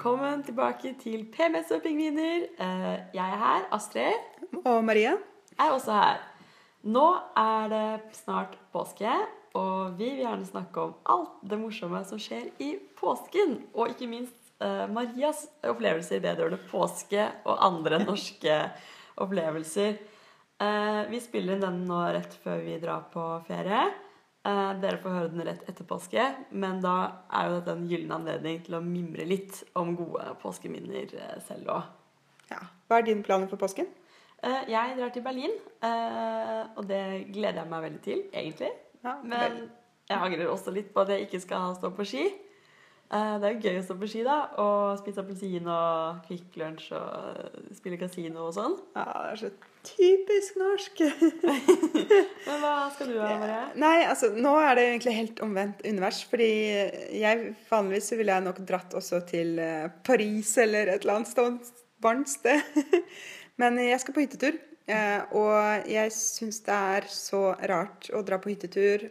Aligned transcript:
Velkommen 0.00 0.40
tilbake 0.40 0.94
til 0.96 1.26
PMS 1.28 1.68
og 1.76 1.82
pingviner. 1.84 2.46
Eh, 2.56 3.00
Jeg 3.12 3.20
er 3.34 3.36
her. 3.36 3.66
Astrid 3.70 4.62
Og 4.64 4.84
Maria? 4.84 5.10
er 5.58 5.70
også 5.74 5.92
her. 5.92 6.22
Nå 6.84 7.02
er 7.36 7.68
det 7.68 8.16
snart 8.16 8.56
påske, 8.72 9.10
og 9.54 9.98
vi 9.98 10.04
vil 10.08 10.22
gjerne 10.22 10.46
snakke 10.48 10.80
om 10.80 10.94
alt 11.04 11.42
det 11.50 11.58
morsomme 11.60 12.00
som 12.08 12.16
skjer 12.18 12.48
i 12.64 12.78
påsken. 12.96 13.58
Og 13.74 13.90
ikke 13.92 14.08
minst 14.08 14.40
eh, 14.62 14.86
Marias 14.88 15.44
opplevelser 15.68 16.24
vedrørende 16.24 16.62
påske 16.70 17.28
og 17.44 17.58
andre 17.60 17.98
norske 18.08 18.56
opplevelser. 19.20 19.98
Eh, 20.64 21.02
vi 21.12 21.20
spiller 21.20 21.58
inn 21.58 21.66
den 21.68 21.84
nå 21.84 22.00
rett 22.16 22.40
før 22.40 22.64
vi 22.64 22.80
drar 22.80 23.04
på 23.12 23.44
ferie. 23.52 23.90
Eh, 24.40 24.72
dere 24.80 24.96
får 25.02 25.12
høre 25.12 25.30
den 25.34 25.44
rett 25.44 25.66
etter 25.68 25.84
påske, 25.84 26.22
men 26.56 26.78
da 26.80 26.94
er 27.36 27.48
jo 27.50 27.56
dette 27.58 27.72
en 27.76 27.88
gyllen 27.90 28.14
anledning 28.16 28.62
til 28.64 28.78
å 28.78 28.84
mimre 28.84 29.26
litt 29.28 29.58
om 29.76 29.90
gode 29.98 30.30
påskeminner 30.40 31.12
eh, 31.12 31.34
selv 31.44 31.68
òg. 31.74 31.90
Ja. 32.48 32.60
Hva 32.88 32.98
er 32.98 33.04
dine 33.10 33.26
planer 33.26 33.50
for 33.50 33.60
påsken? 33.60 33.90
Eh, 34.40 34.62
Jeg 34.72 34.96
drar 34.96 35.12
til 35.12 35.26
Berlin, 35.26 35.52
eh, 35.84 36.62
og 36.72 36.88
det 36.88 37.02
gleder 37.34 37.60
jeg 37.60 37.70
meg 37.74 37.84
veldig 37.84 38.00
til, 38.06 38.22
egentlig. 38.32 38.70
Ja, 39.04 39.18
Men 39.22 39.60
jeg 40.08 40.16
angrer 40.16 40.48
også 40.48 40.72
litt 40.72 40.88
på 40.94 41.04
at 41.04 41.12
jeg 41.12 41.28
ikke 41.28 41.42
skal 41.44 41.76
stå 41.76 41.92
på 41.96 42.08
ski. 42.08 42.24
Eh, 43.10 43.38
Det 43.42 43.48
er 43.48 43.54
jo 43.56 43.64
gøy 43.64 43.78
å 43.80 43.82
stå 43.88 43.94
på 43.98 44.08
ski, 44.10 44.20
da, 44.26 44.36
og 44.62 44.98
spise 45.00 45.18
appelsin 45.24 45.66
og 45.66 46.20
Kvikk 46.28 46.58
Lunsj 46.60 46.92
og 46.94 47.74
spille 47.74 47.98
kasino 47.98 48.44
og 48.46 48.54
sånn. 48.54 48.76
Ja, 48.94 49.06
det 49.24 49.32
er 49.32 49.40
så 49.40 49.50
typisk 49.88 50.58
norsk. 50.60 51.00
Men 52.46 52.62
hva 52.62 52.74
skal 52.94 53.10
du 53.10 53.16
ha, 53.18 53.32
Marie? 53.40 53.60
Nei, 53.82 53.96
altså 54.06 54.30
nå 54.36 54.52
er 54.62 54.78
det 54.78 54.84
egentlig 54.92 55.16
helt 55.16 55.42
omvendt 55.42 55.82
univers. 55.88 56.20
Fordi 56.30 56.50
jeg 57.18 57.54
vanligvis 57.70 58.12
ville 58.20 58.36
jeg 58.36 58.46
nok 58.46 58.60
dratt 58.68 58.94
også 59.00 59.22
til 59.30 59.58
eh, 59.58 59.88
Paris 60.06 60.52
eller 60.62 60.92
et 60.94 61.02
eller 61.02 61.18
annet 61.18 61.72
varmt 62.04 62.30
sted. 62.30 62.62
Men 63.60 63.80
jeg 63.82 63.98
skal 64.04 64.14
på 64.16 64.22
hyttetur. 64.22 64.54
eh, 64.86 65.18
Og 65.34 65.90
jeg 65.90 66.14
syns 66.14 66.62
det 66.68 66.78
er 66.94 67.10
så 67.10 67.42
rart 67.72 68.06
å 68.14 68.22
dra 68.22 68.38
på 68.38 68.52
hyttetur. 68.54 69.08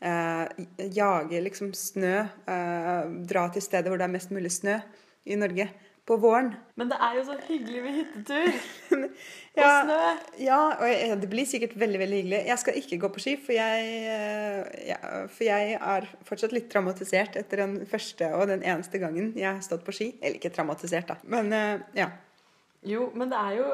Eh, 0.00 0.64
Jage 0.96 1.44
liksom 1.44 1.72
snø. 1.76 2.16
eh, 2.48 3.04
Dra 3.30 3.46
til 3.54 3.62
steder 3.64 3.92
hvor 3.92 4.00
det 4.00 4.08
er 4.08 4.16
mest 4.16 4.34
mulig 4.34 4.52
snø 4.52 4.80
i 5.26 5.36
Norge. 5.38 5.68
På 6.08 6.16
våren. 6.18 6.48
Men 6.80 6.88
det 6.90 6.96
er 6.98 7.12
jo 7.18 7.20
så 7.28 7.34
hyggelig 7.46 7.80
med 7.84 7.92
hyttetur 8.00 8.46
og 9.60 9.84
snø. 9.84 9.98
Ja, 10.42 10.56
og 10.80 10.88
jeg, 10.88 11.18
det 11.20 11.28
blir 11.30 11.46
sikkert 11.46 11.76
veldig 11.78 12.00
veldig 12.00 12.18
hyggelig. 12.22 12.40
Jeg 12.48 12.58
skal 12.62 12.78
ikke 12.80 12.98
gå 13.04 13.10
på 13.14 13.22
ski, 13.22 13.34
for 13.44 13.54
jeg, 13.54 13.92
eh, 14.10 14.88
ja, 14.88 14.96
for 15.30 15.44
jeg 15.46 15.76
er 15.76 16.08
fortsatt 16.26 16.56
litt 16.56 16.66
traumatisert 16.72 17.36
etter 17.38 17.62
den 17.62 17.76
første 17.86 18.32
og 18.34 18.48
den 18.50 18.64
eneste 18.66 18.98
gangen 18.98 19.30
jeg 19.38 19.52
har 19.52 19.62
stått 19.62 19.84
på 19.86 19.94
ski. 19.94 20.08
Eller 20.18 20.40
ikke 20.40 20.50
traumatisert, 20.56 21.12
da, 21.12 21.20
men 21.30 21.52
eh, 21.54 21.86
ja. 22.00 22.08
Jo, 22.88 23.10
men 23.14 23.30
det 23.30 23.38
er 23.44 23.56
jo 23.60 23.70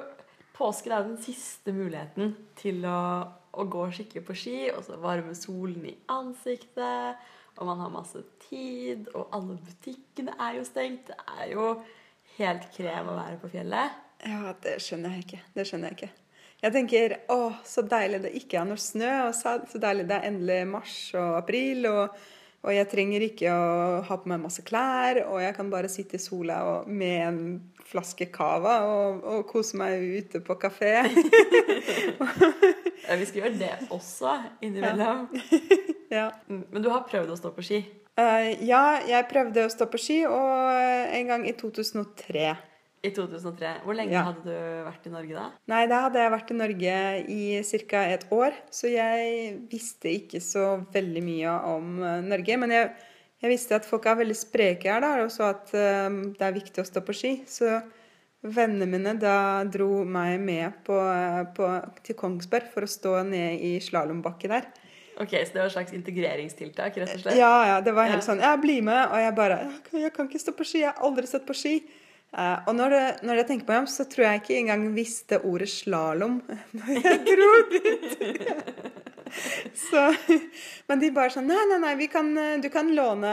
Påsken 0.56 0.92
er 0.96 1.02
den 1.04 1.18
siste 1.20 1.72
muligheten 1.76 2.30
til 2.56 2.84
å, 2.88 2.98
å 3.56 3.66
går 3.72 3.94
skikkelig 3.96 4.24
på 4.26 4.36
ski, 4.36 4.58
og 4.74 4.84
så 4.86 4.98
varmer 5.00 5.36
solen 5.38 5.88
i 5.88 5.94
ansiktet, 6.12 7.24
og 7.56 7.70
man 7.70 7.80
har 7.80 7.92
masse 7.92 8.20
tid, 8.48 9.08
og 9.14 9.32
alle 9.34 9.56
butikkene 9.64 10.36
er 10.36 10.58
jo 10.58 10.66
stengt. 10.68 11.08
Det 11.08 11.38
er 11.40 11.54
jo 11.54 11.70
helt 12.36 12.68
krem 12.76 13.10
å 13.10 13.16
være 13.16 13.40
på 13.40 13.50
fjellet. 13.54 14.04
Ja, 14.26 14.54
det 14.62 14.78
skjønner 14.84 15.16
jeg 15.16 15.26
ikke. 15.26 15.42
Det 15.56 15.66
skjønner 15.68 15.92
jeg 15.92 15.98
ikke. 15.98 16.14
Jeg 16.64 16.72
tenker 16.72 17.14
å, 17.32 17.40
så 17.68 17.84
deilig 17.84 18.22
det 18.24 18.32
ikke 18.38 18.60
er 18.60 18.68
noe 18.68 18.80
snø, 18.80 19.12
og 19.28 19.34
så, 19.36 19.58
så 19.68 19.80
deilig 19.80 20.06
det 20.08 20.16
er 20.16 20.28
endelig 20.30 20.62
mars 20.70 20.96
og 21.16 21.36
april, 21.42 21.84
og, 21.90 22.16
og 22.64 22.72
jeg 22.72 22.88
trenger 22.90 23.26
ikke 23.26 23.52
å 23.52 24.02
ha 24.08 24.18
på 24.20 24.32
meg 24.32 24.40
masse 24.42 24.64
klær, 24.66 25.20
og 25.28 25.40
jeg 25.44 25.56
kan 25.58 25.72
bare 25.72 25.92
sitte 25.92 26.16
i 26.16 26.22
sola 26.22 26.62
og, 26.70 26.88
med 26.88 27.18
en 27.26 27.40
flaske 27.86 28.30
cava 28.34 28.80
og, 28.88 29.20
og 29.22 29.44
kose 29.50 29.78
meg 29.78 30.00
ute 30.16 30.42
på 30.44 30.56
kafé. 30.60 30.96
Ja, 33.08 33.16
Vi 33.20 33.26
skal 33.28 33.42
gjøre 33.44 33.58
det 33.60 33.72
også 33.94 34.36
innimellom. 34.62 35.26
ja. 36.18 36.30
Mm, 36.48 36.64
Men 36.72 36.82
du 36.84 36.88
har 36.92 37.04
prøvd 37.08 37.30
å 37.34 37.38
stå 37.38 37.52
på 37.56 37.64
ski. 37.66 37.82
Uh, 38.16 38.48
ja, 38.64 38.98
jeg 39.04 39.26
prøvde 39.28 39.66
å 39.66 39.72
stå 39.72 39.86
på 39.92 39.98
ski, 40.00 40.22
og 40.24 41.12
en 41.18 41.28
gang 41.32 41.42
i 41.48 41.52
2003. 41.58 42.54
I 43.04 43.10
2003. 43.14 43.72
Hvor 43.84 43.94
lenge 43.94 44.14
Ja. 44.16 44.22
hadde 44.30 44.42
du 44.48 44.86
vært 44.86 45.04
i 45.06 45.12
Norge 45.12 45.34
da? 45.36 45.44
Nei, 45.70 45.82
da 45.86 45.98
hadde 46.06 46.22
jeg 46.22 46.32
vært 46.32 46.50
i 46.50 46.56
Norge 46.56 46.94
i 47.28 47.42
ca. 47.92 48.00
et 48.16 48.24
år, 48.34 48.56
så 48.72 48.88
jeg 48.90 49.52
visste 49.70 50.08
ikke 50.10 50.40
så 50.42 50.64
veldig 50.94 51.22
mye 51.22 51.52
om 51.74 51.92
eh, 52.02 52.22
Norge. 52.24 52.56
Men 52.58 52.72
jeg, 52.74 52.88
jeg 53.44 53.52
visste 53.52 53.76
at 53.76 53.86
folk 53.86 54.08
er 54.10 54.16
veldig 54.24 54.38
spreke 54.40 54.90
her, 54.90 55.04
da, 55.04 55.12
og 55.22 55.30
så 55.30 55.50
at 55.52 55.70
eh, 55.76 56.08
det 56.40 56.48
er 56.48 56.56
viktig 56.56 56.82
å 56.82 56.88
stå 56.88 57.04
på 57.06 57.14
ski. 57.14 57.32
Så 57.46 57.68
vennene 58.42 58.86
mine 58.86 59.14
da 59.18 59.64
dro 59.64 60.04
meg 60.04 60.40
med 60.40 60.72
på, 60.86 60.96
på, 61.56 61.70
til 62.06 62.14
Kongsberg 62.18 62.68
for 62.72 62.82
å 62.86 62.90
stå 62.90 63.22
ned 63.26 63.60
i 63.60 63.76
slalåmbakke 63.80 64.48
der. 64.52 64.66
Ok, 65.18 65.30
Så 65.32 65.52
det 65.54 65.60
var 65.62 65.66
et 65.70 65.72
slags 65.72 65.92
integreringstiltak, 65.96 66.96
rett 67.00 67.14
og 67.14 67.20
slett? 67.22 67.36
Ja, 67.38 67.64
ja, 67.66 67.80
det 67.80 67.94
var 67.96 68.04
helt 68.10 68.20
Ja. 68.20 68.26
sånn 68.34 68.40
Ja, 68.44 68.56
bli 68.60 68.80
med. 68.84 69.08
Og 69.08 69.16
jeg 69.16 69.34
bare 69.34 69.56
«Jeg 69.64 69.82
kan- 69.90 70.00
Jeg 70.00 70.12
kan 70.12 70.28
ikke 70.28 70.38
stå 70.44 70.52
på 70.52 70.64
ski. 70.66 70.80
Jeg 70.80 70.92
har 70.92 71.02
aldri 71.02 71.26
stått 71.26 71.46
på 71.46 71.54
ski. 71.56 71.82
Uh, 72.36 72.58
og 72.68 72.74
når, 72.76 72.90
det, 72.90 73.22
når 73.22 73.34
jeg 73.36 73.46
tenker 73.46 73.68
meg 73.68 73.78
om, 73.78 73.86
så 73.86 74.04
tror 74.04 74.26
jeg 74.26 74.42
ikke 74.42 74.58
engang 74.60 74.94
visste 74.94 75.38
ordet 75.42 75.68
slalåm 75.68 76.42
når 76.76 77.02
jeg 77.02 77.24
dro 77.24 77.52
dit. 77.70 78.92
så, 79.86 80.02
men 80.88 81.00
de 81.02 81.10
bare 81.14 81.32
sånn 81.34 81.48
Nei, 81.50 81.62
nei, 81.70 81.78
nei, 81.82 81.94
vi 81.98 82.08
kan, 82.12 82.28
eh, 82.38 82.56
du, 82.62 82.68
kan 82.72 82.90
låne, 82.94 83.32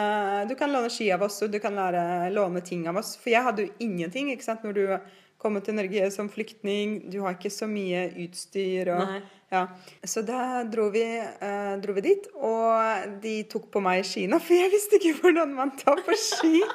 du 0.50 0.56
kan 0.60 0.74
låne 0.74 0.92
ski 0.94 1.12
av 1.14 1.26
oss, 1.28 1.42
og 1.46 1.54
du 1.54 1.60
kan 1.64 1.76
lære, 1.78 2.32
låne 2.34 2.64
ting 2.66 2.88
av 2.90 3.00
oss. 3.02 3.16
For 3.22 3.34
jeg 3.34 3.46
hadde 3.46 3.68
jo 3.68 3.76
ingenting 3.86 4.32
ikke 4.34 4.48
sant, 4.48 4.66
når 4.66 4.78
du 4.80 4.84
kommer 5.44 5.64
til 5.64 5.76
Norge 5.76 6.10
som 6.16 6.30
flyktning. 6.32 7.00
Du 7.12 7.20
har 7.26 7.36
ikke 7.36 7.52
så 7.52 7.68
mye 7.70 8.06
utstyr. 8.26 8.94
og 8.96 9.04
Nei. 9.10 9.22
ja, 9.52 9.66
Så 10.08 10.24
da 10.26 10.64
dro 10.70 10.88
vi, 10.94 11.04
eh, 11.20 11.74
dro 11.84 11.96
vi 11.98 12.06
dit, 12.06 12.30
og 12.36 13.20
de 13.24 13.42
tok 13.52 13.70
på 13.74 13.84
meg 13.84 14.06
skiene, 14.08 14.40
for 14.40 14.56
jeg 14.58 14.72
visste 14.74 15.00
ikke 15.00 15.18
hvordan 15.22 15.56
man 15.58 15.76
tar 15.80 16.02
på 16.06 16.18
ski. 16.20 16.64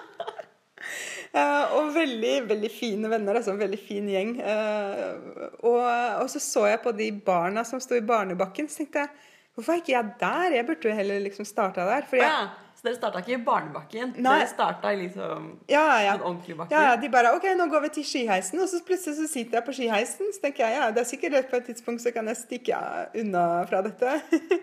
Eh, 1.32 1.74
og 1.76 1.90
veldig, 1.94 2.34
veldig 2.48 2.70
fine 2.72 3.10
venner, 3.12 3.40
altså 3.40 3.52
en 3.54 3.60
veldig 3.60 3.80
fin 3.80 4.06
gjeng. 4.08 4.36
Eh, 4.40 5.50
og, 5.60 5.82
og 6.22 6.30
så 6.32 6.40
så 6.42 6.68
jeg 6.70 6.84
på 6.84 6.94
de 6.96 7.10
barna 7.26 7.66
som 7.68 7.82
sto 7.82 7.98
i 7.98 8.04
barnebakken, 8.04 8.70
så 8.70 8.82
tenkte 8.82 9.04
jeg 9.04 9.26
hvorfor 9.58 9.74
er 9.74 9.82
ikke 9.82 9.92
jeg 9.96 10.14
der? 10.20 10.56
Jeg 10.56 10.66
burde 10.68 10.88
jo 10.88 10.94
heller 10.94 11.20
liksom 11.24 11.48
starta 11.48 11.84
der. 11.88 12.06
Fordi 12.08 12.22
jeg, 12.22 12.32
ja. 12.32 12.68
Så 12.78 12.86
dere 12.86 12.94
starta 12.94 13.18
ikke 13.18 13.32
i 13.34 13.40
barnebakken? 13.42 14.12
Nei. 14.22 14.36
Dere 14.38 14.50
starta 14.52 14.92
i 14.94 14.98
liksom 15.00 15.46
ja, 15.66 15.82
ja. 15.98 16.12
en 16.14 16.22
ordentlig 16.22 16.54
bakke? 16.60 16.76
Ja, 16.76 16.92
ja, 16.92 16.98
de 17.02 17.08
bare 17.10 17.32
OK, 17.34 17.48
nå 17.58 17.66
går 17.72 17.82
vi 17.88 17.90
til 17.96 18.04
skiheisen. 18.06 18.60
Og 18.62 18.70
så 18.70 18.78
plutselig 18.86 19.16
så 19.18 19.26
sitter 19.26 19.58
jeg 19.58 19.66
på 19.66 19.74
skiheisen. 19.74 20.28
Så 20.30 20.44
tenker 20.44 20.62
jeg 20.62 20.78
ja, 20.78 20.84
det 20.94 21.02
er 21.02 21.08
sikkert 21.10 21.34
rett 21.34 21.50
på 21.50 21.58
et 21.58 21.66
tidspunkt 21.72 22.04
så 22.04 22.12
kan 22.14 22.30
jeg 22.30 22.38
stikke 22.38 22.78
unna 23.18 23.42
fra 23.66 23.82
dette. 23.82 24.14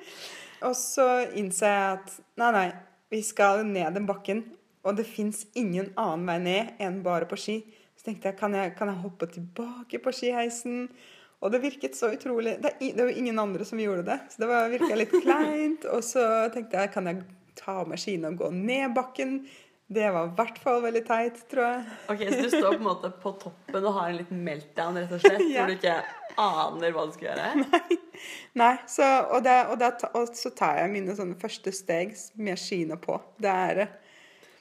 og 0.70 0.78
så 0.80 1.10
innser 1.36 1.68
jeg 1.68 1.98
at 1.98 2.16
nei, 2.40 2.54
nei, 2.56 2.70
vi 3.12 3.20
skal 3.34 3.66
ned 3.68 4.00
den 4.00 4.08
bakken. 4.08 4.46
Og 4.86 4.96
det 5.00 5.08
fins 5.10 5.46
ingen 5.58 5.92
annen 5.98 6.28
vei 6.30 6.38
ned 6.44 6.82
enn 6.84 7.02
bare 7.06 7.28
på 7.30 7.38
ski. 7.40 7.60
Så 7.98 8.10
tenkte 8.10 8.30
jeg 8.30 8.38
kan, 8.40 8.54
jeg, 8.54 8.76
kan 8.78 8.92
jeg 8.92 9.02
hoppe 9.02 9.28
tilbake 9.32 10.02
på 10.04 10.14
skiheisen? 10.14 10.90
Og 11.44 11.52
det 11.52 11.62
virket 11.64 11.98
så 11.98 12.10
utrolig 12.16 12.56
Det 12.64 12.72
er, 12.80 13.02
jo 13.06 13.12
ingen 13.12 13.38
andre 13.40 13.66
som 13.68 13.80
gjorde 13.82 14.06
det, 14.08 14.20
så 14.32 14.42
det 14.44 14.48
var- 14.50 14.70
virka 14.72 14.96
litt 14.96 15.12
kleint. 15.12 15.86
Og 15.92 16.04
så 16.04 16.26
tenkte 16.54 16.80
jeg 16.80 16.92
kan 16.94 17.06
jeg 17.10 17.24
ta 17.56 17.80
av 17.82 17.88
meg 17.88 18.00
skiene 18.00 18.32
og 18.34 18.38
gå 18.38 18.52
ned 18.54 18.94
bakken? 18.96 19.40
Det 19.88 20.08
var 20.12 20.28
i 20.28 20.34
hvert 20.38 20.58
fall 20.58 20.80
veldig 20.82 21.04
teit, 21.06 21.42
tror 21.50 21.64
jeg. 21.64 21.82
Ok, 22.10 22.22
Så 22.34 22.42
du 22.42 22.50
står 22.50 22.72
på 22.72 22.80
en 22.80 22.88
måte 22.88 23.12
på 23.22 23.32
toppen 23.38 23.86
og 23.86 23.94
har 23.94 24.10
en 24.10 24.18
liten 24.18 24.44
meltdown, 24.44 24.98
rett 24.98 25.12
og 25.12 25.22
slett? 25.22 25.44
Ja. 25.54 25.62
Hvor 25.62 25.68
du 25.70 25.76
ikke 25.76 25.98
aner 26.42 26.92
hva 26.96 27.04
du 27.06 27.12
skal 27.14 27.28
gjøre? 27.30 27.84
Nei, 28.62 28.72
så, 28.90 29.06
og, 29.30 29.44
det, 29.46 29.60
og, 29.70 29.78
det, 29.80 29.92
og 30.18 30.34
så 30.34 30.50
tar 30.58 30.80
jeg 30.82 30.90
mine 30.96 31.36
første 31.38 31.72
steg 31.72 32.16
med 32.34 32.58
skiene 32.58 32.98
på. 32.98 33.20
Det 33.38 33.54
er 33.54 33.84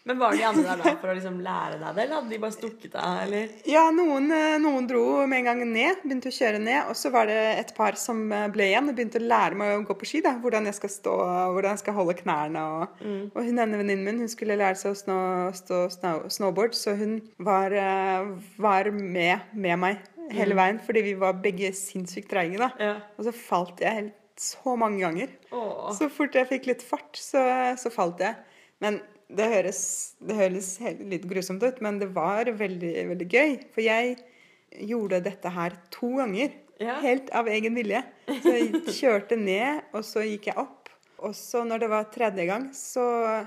Men 0.05 0.19
var 0.21 0.35
de 0.37 0.43
andre 0.45 0.63
der 0.67 0.81
da 0.83 0.91
for 1.01 1.09
å 1.09 1.15
liksom 1.17 1.39
lære 1.41 1.79
deg 1.81 1.97
det, 1.97 2.03
eller 2.03 2.19
hadde 2.19 2.33
de 2.35 2.39
bare 2.43 2.53
stukket 2.53 2.97
av? 3.01 3.23
eller? 3.23 3.53
Ja, 3.65 3.87
noen, 3.95 4.27
eh, 4.37 4.57
noen 4.61 4.85
dro 4.89 5.05
med 5.25 5.39
en 5.39 5.47
gang 5.49 5.63
ned, 5.71 6.03
begynte 6.03 6.29
å 6.29 6.35
kjøre 6.37 6.59
ned. 6.61 6.91
Og 6.93 6.99
så 7.01 7.09
var 7.15 7.31
det 7.31 7.39
et 7.63 7.73
par 7.77 7.97
som 7.97 8.21
eh, 8.29 8.45
ble 8.53 8.67
igjen 8.69 8.91
og 8.93 8.99
begynte 8.99 9.23
å 9.23 9.25
lære 9.25 9.57
meg 9.57 9.73
å 9.73 9.79
gå 9.89 9.97
på 9.97 10.09
ski. 10.11 10.21
da, 10.27 10.35
Hvordan 10.43 10.69
jeg 10.69 10.77
skal 10.77 10.93
stå, 10.93 11.15
hvordan 11.55 11.73
jeg 11.73 11.83
skal 11.87 11.97
holde 11.97 12.17
knærne. 12.19 12.65
Og, 12.75 13.07
og 13.31 13.39
hun 13.41 13.63
ene 13.65 13.81
venninnen 13.81 14.05
min 14.05 14.21
hun 14.27 14.33
skulle 14.33 14.59
lære 14.61 14.77
seg 14.83 14.93
å 14.93 15.01
snå, 15.01 15.17
stå 15.57 15.81
snow, 15.97 16.21
snowboard, 16.37 16.77
så 16.77 16.93
hun 17.01 17.17
var, 17.49 17.73
eh, 17.73 18.29
var 18.61 18.93
med, 18.93 19.49
med 19.57 19.81
meg 19.87 20.05
hele 20.37 20.61
veien. 20.61 20.83
Fordi 20.85 21.07
vi 21.09 21.17
var 21.25 21.41
begge 21.41 21.73
sinnssykt 21.81 22.29
treige. 22.35 22.61
da. 22.61 22.75
Ja. 22.77 22.93
Og 23.17 23.25
så 23.31 23.33
falt 23.33 23.81
jeg 23.81 24.03
helt 24.03 24.21
så 24.37 24.77
mange 24.77 25.01
ganger. 25.01 25.33
Åh. 25.49 25.91
Så 25.97 26.13
fort 26.13 26.37
jeg 26.37 26.53
fikk 26.53 26.69
litt 26.75 26.85
fart, 26.85 27.17
så, 27.17 27.41
så 27.81 27.89
falt 27.95 28.21
jeg. 28.21 28.37
Men 28.85 29.01
det 29.29 29.47
høres, 29.51 29.81
det 30.21 30.37
høres 30.39 30.75
litt 31.01 31.25
grusomt 31.31 31.63
ut, 31.65 31.81
men 31.85 31.99
det 32.03 32.11
var 32.15 32.51
veldig, 32.59 32.93
veldig 33.15 33.29
gøy. 33.33 33.55
For 33.75 33.85
jeg 33.85 34.17
gjorde 34.91 35.23
dette 35.25 35.53
her 35.55 35.77
to 35.95 36.17
ganger. 36.21 36.53
Ja. 36.83 36.97
Helt 37.05 37.29
av 37.31 37.47
egen 37.49 37.77
vilje. 37.79 38.01
Så 38.43 38.51
jeg 38.57 38.81
kjørte 38.97 39.37
ned, 39.39 39.85
og 39.95 40.03
så 40.07 40.25
gikk 40.27 40.49
jeg 40.51 40.59
opp. 40.59 40.81
Og 41.25 41.33
så 41.39 41.63
når 41.65 41.85
det 41.85 41.89
var 41.89 42.09
tredje 42.13 42.45
gang, 42.49 42.65
så 42.77 43.05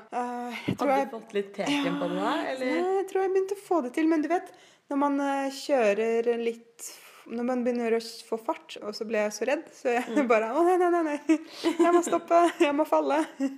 uh, 0.10 0.56
jeg 0.66 0.78
tror 0.80 0.90
Hadde 0.96 1.10
du 1.12 1.18
fått 1.18 1.36
litt 1.36 1.50
teken 1.54 2.00
på 2.00 2.08
det 2.10 2.22
eller? 2.24 2.70
Ja, 2.72 2.86
jeg 3.02 3.10
tror 3.12 3.22
jeg 3.26 3.34
begynte 3.36 3.58
å 3.60 3.66
få 3.68 3.82
det 3.86 3.92
til. 4.00 4.08
Men 4.10 4.24
du 4.24 4.30
vet, 4.32 4.48
når 4.90 5.02
man 5.04 5.20
eh, 5.22 5.52
kjører 5.54 6.32
litt 6.42 6.88
Når 7.28 7.44
man 7.44 7.62
begynner 7.66 7.98
å 7.98 8.00
få 8.30 8.38
fart, 8.40 8.78
og 8.80 8.96
så 8.96 9.04
ble 9.06 9.20
jeg 9.26 9.36
så 9.36 9.46
redd, 9.50 9.66
så 9.76 9.94
jeg 9.98 10.06
Mm. 10.16 10.28
bare 10.32 10.54
Å, 10.56 10.64
nei, 10.64 10.78
nei, 10.80 10.90
nei, 10.96 11.04
nei. 11.12 11.38
Jeg 11.68 11.92
må 11.94 12.02
stoppe. 12.08 12.40
Jeg 12.64 12.74
må 12.74 12.86
falle. 12.88 13.20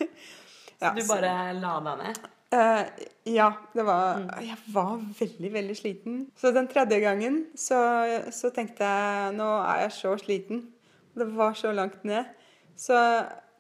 Ja, 0.81 0.93
Du 0.95 1.01
så- 1.01 1.15
bare 1.15 1.53
la 1.59 1.79
deg 1.79 1.97
ned? 2.03 2.19
Uh, 2.51 2.83
ja, 3.29 3.51
det 3.75 3.83
var 3.85 4.15
Mm. 4.17 4.29
Jeg 4.47 4.57
var 4.73 4.97
veldig, 5.19 5.51
veldig 5.53 5.75
sliten. 5.77 6.27
Så 6.35 6.51
den 6.53 6.67
tredje 6.67 6.99
gangen 6.99 7.45
så, 7.55 7.77
så 8.31 8.49
tenkte 8.51 8.79
jeg 8.79 9.35
nå 9.35 9.49
er 9.67 9.81
jeg 9.81 9.91
så 9.91 10.15
sliten. 10.17 10.63
Det 11.15 11.27
var 11.35 11.53
så 11.53 11.71
langt 11.75 12.03
ned. 12.03 12.25
Så 12.75 12.95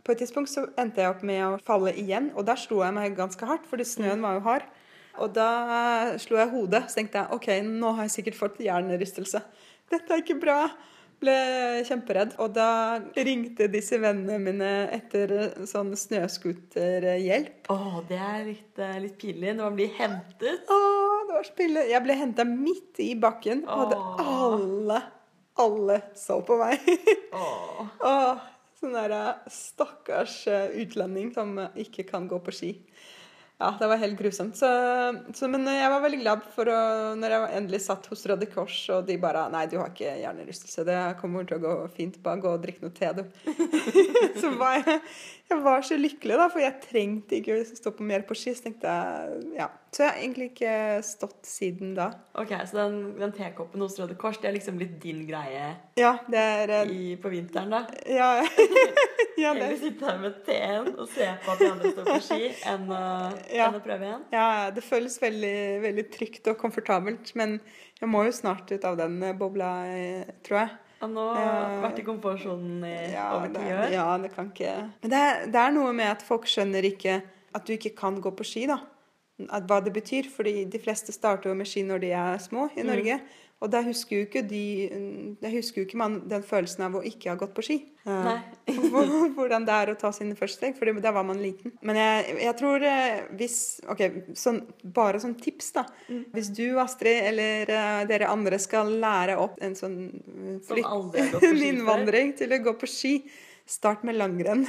på 0.03 0.11
et 0.11 0.17
tidspunkt 0.19 0.49
så 0.49 0.65
endte 0.77 1.01
jeg 1.03 1.09
opp 1.09 1.21
med 1.23 1.43
å 1.43 1.61
falle 1.61 1.93
igjen, 1.93 2.31
og 2.35 2.45
der 2.45 2.55
slo 2.55 2.81
jeg 2.81 2.93
meg 2.93 3.15
ganske 3.17 3.45
hardt, 3.45 3.65
fordi 3.69 3.83
snøen 3.85 4.21
var 4.21 4.33
jo 4.39 4.39
hard. 4.47 4.63
Og 5.19 5.33
da 5.33 6.17
slo 6.17 6.37
jeg 6.37 6.49
hodet, 6.49 6.83
så 6.89 6.95
tenkte 6.95 7.19
jeg 7.19 7.31
OK, 7.35 7.47
nå 7.61 7.93
har 7.95 8.07
jeg 8.07 8.11
sikkert 8.23 8.39
fått 8.39 8.57
hjernerystelse. 8.63 9.41
Dette 9.91 10.09
er 10.13 10.21
ikke 10.23 10.39
bra. 10.39 10.69
Ble 11.19 11.37
kjemperedd. 11.87 12.35
Og 12.39 12.53
da 12.55 12.69
ringte 13.17 13.67
disse 13.71 13.99
vennene 13.99 14.39
mine 14.41 14.71
etter 14.95 15.33
sånn 15.69 15.91
snøscooterhjelp. 15.99 17.69
Å, 17.73 18.03
det 18.09 18.19
er 18.23 18.43
litt, 18.47 18.79
eh, 18.79 18.99
litt 19.03 19.17
pinlig 19.21 19.55
når 19.57 19.63
man 19.65 19.79
blir 19.79 19.95
hentet. 19.99 20.69
Åh, 20.71 21.17
det 21.27 21.35
var 21.35 21.49
så 21.49 21.57
pinlig. 21.57 21.87
Jeg 21.91 22.05
ble 22.05 22.19
henta 22.21 22.47
midt 22.47 23.03
i 23.03 23.11
bakken, 23.19 23.65
og 23.67 23.91
det, 23.91 23.99
alle, 24.23 25.01
alle 25.59 25.99
så 26.17 26.39
på 26.45 26.59
meg. 26.61 26.87
Åh. 27.35 28.47
Sånn 28.79 28.95
der 28.95 29.11
stakkars 29.51 30.45
eh, 30.47 30.69
utlending 30.79 31.33
som 31.35 31.57
eh, 31.59 31.81
ikke 31.83 32.05
kan 32.07 32.29
gå 32.31 32.37
på 32.45 32.53
ski. 32.55 32.69
Ja, 33.59 33.73
det 33.79 33.87
var 33.91 33.99
helt 33.99 34.15
grusomt. 34.19 34.55
Så, 34.55 34.67
så, 35.35 35.47
men 35.51 35.65
jeg 35.67 35.91
var 35.91 35.99
veldig 35.99 36.19
glad 36.21 36.45
for 36.55 36.69
å, 36.71 36.77
når 37.19 37.33
jeg 37.33 37.49
endelig 37.57 37.81
satt 37.83 38.05
hos 38.07 38.23
Røde 38.31 38.47
Kors, 38.47 38.77
og 38.95 39.03
de 39.09 39.17
bare 39.19 39.49
Nei, 39.51 39.65
du 39.67 39.75
har 39.81 39.91
ikke 39.91 40.13
hjernerystelse. 40.21 40.85
Det 40.87 40.99
kommer 41.19 41.47
til 41.47 41.59
å 41.59 41.63
gå 41.65 41.73
fint. 41.97 42.15
Bare 42.23 42.39
gå 42.39 42.53
og 42.55 42.63
drikk 42.63 42.79
noe 42.85 42.95
te, 42.95 43.11
du. 43.17 43.25
så 44.41 44.53
var 44.55 44.77
jeg, 44.79 45.01
jeg 45.51 45.59
var 45.65 45.83
så 45.83 45.99
lykkelig, 45.99 46.39
da, 46.39 46.47
for 46.53 46.63
jeg 46.63 46.79
trengte 46.87 47.41
ikke 47.41 47.59
å 47.59 47.67
stå 47.67 47.93
på 47.99 48.07
mer 48.07 48.23
på 48.29 48.39
ski. 48.39 48.55
Så 48.55 48.69
tenkte 48.69 48.95
jeg 48.95 49.43
Ja. 49.59 49.67
Så 49.89 50.03
jeg 50.03 50.11
har 50.11 50.19
egentlig 50.21 50.47
ikke 50.51 50.73
stått 51.01 51.47
siden 51.49 51.95
da. 51.97 52.11
Ok, 52.37 52.53
Så 52.69 52.77
den, 52.77 52.99
den 53.19 53.33
tekoppen 53.35 53.81
hos 53.81 53.97
Røde 53.99 54.15
Kors, 54.21 54.37
det 54.39 54.51
er 54.51 54.55
liksom 54.55 54.77
litt 54.79 54.99
din 55.01 55.23
greie 55.27 55.73
Ja, 55.97 56.13
det 56.29 56.43
er 56.61 56.75
eh, 56.83 56.91
i, 56.93 57.15
på 57.19 57.31
vinteren, 57.33 57.73
da? 57.73 57.83
Ja, 58.05 58.35
ja 59.37 59.53
Heller 59.53 59.75
sitte 59.77 60.05
her 60.05 60.17
med 60.19 60.39
teen 60.45 60.89
og 60.99 61.07
se 61.11 61.27
på 61.45 61.51
at 61.53 61.59
de 61.61 61.69
andre 61.71 61.91
står 61.93 62.07
på 62.09 62.19
ski, 62.25 62.49
enn 62.71 62.89
å, 62.91 63.01
Ja. 63.57 63.67
enn 63.69 63.77
å 63.79 63.81
prøve 63.83 64.07
igjen? 64.09 64.23
Ja, 64.33 64.47
det 64.75 64.83
føles 64.83 65.15
veldig, 65.21 65.55
veldig 65.85 66.05
trygt 66.11 66.47
og 66.51 66.57
komfortabelt, 66.61 67.33
men 67.39 67.59
jeg 68.01 68.09
må 68.09 68.25
jo 68.27 68.31
snart 68.35 68.71
ut 68.71 68.85
av 68.89 68.97
den 68.99 69.17
eh, 69.23 69.33
bobla, 69.37 69.71
eh, 69.87 70.29
tror 70.47 70.63
jeg. 70.63 70.69
Og 70.99 71.09
nå 71.13 71.25
har 71.31 71.45
jeg 71.47 71.81
vært 71.85 71.99
i 72.01 72.07
komfortsonen 72.09 72.83
i 72.83 72.95
Ja, 73.13 73.29
over 73.37 73.53
ti 73.55 73.65
år. 73.71 73.85
ja, 73.93 74.07
det 74.19 74.33
kan 74.35 74.49
ikke 74.51 74.73
Men 75.01 75.11
det 75.13 75.19
er, 75.29 75.45
det 75.47 75.61
er 75.61 75.71
noe 75.77 75.93
med 75.95 76.09
at 76.11 76.25
folk 76.27 76.43
skjønner 76.51 76.83
ikke 76.89 77.21
at 77.55 77.65
du 77.65 77.71
ikke 77.77 77.93
kan 77.95 78.17
gå 78.21 78.33
på 78.35 78.43
ski, 78.45 78.65
da. 78.67 78.81
At, 79.49 79.63
hva 79.69 79.77
det 79.81 79.93
betyr. 79.95 80.27
Fordi 80.27 80.65
de 80.67 80.79
fleste 80.83 81.13
starter 81.15 81.49
jo 81.49 81.55
med 81.55 81.69
ski 81.71 81.85
når 81.87 82.01
de 82.03 82.09
er 82.11 82.41
små 82.43 82.65
i 82.75 82.83
Mm. 82.83 83.21
Og 83.59 83.67
da 83.73 83.81
husker 83.83 84.21
jo 84.21 84.25
ikke 84.27 84.41
de 84.47 84.59
Da 85.41 85.49
husker 85.51 85.81
jo 85.81 85.87
ikke 85.87 85.97
man 85.99 86.13
den 86.31 86.43
følelsen 86.47 86.85
av 86.85 86.93
å 86.95 87.01
ikke 87.03 87.33
ha 87.33 87.35
gått 87.39 87.51
på 87.57 87.63
ski. 87.65 87.75
Eh, 88.07 88.27
Nei. 88.29 88.37
Hvordan 89.35 89.65
det 89.67 89.75
er 89.75 89.91
å 89.91 89.97
ta 89.99 90.11
sine 90.15 90.37
første 90.39 90.61
steg, 90.61 90.77
for 90.79 90.87
da 91.03 91.11
var 91.15 91.25
man 91.27 91.41
liten. 91.43 91.73
Men 91.83 91.99
jeg, 91.99 92.37
jeg 92.45 92.55
tror 92.61 92.85
eh, 92.87 93.19
hvis 93.39 93.57
Ok, 93.91 94.05
sånn, 94.39 94.61
bare 94.95 95.19
som 95.19 95.35
tips, 95.35 95.73
da. 95.75 95.83
Mm. 96.07 96.23
Hvis 96.37 96.53
du, 96.55 96.63
Astrid, 96.79 97.19
eller 97.33 97.73
uh, 97.73 97.99
dere 98.09 98.31
andre 98.31 98.59
skal 98.63 98.93
lære 99.01 99.35
opp 99.41 99.59
en 99.65 99.75
sånn 99.75 99.99
flykt- 100.69 101.19
innvandring 101.69 102.33
til 102.39 102.55
å 102.55 102.61
gå 102.63 102.77
på 102.79 102.87
ski, 102.89 103.13
start 103.69 104.07
med 104.07 104.17
langrenn. 104.19 104.65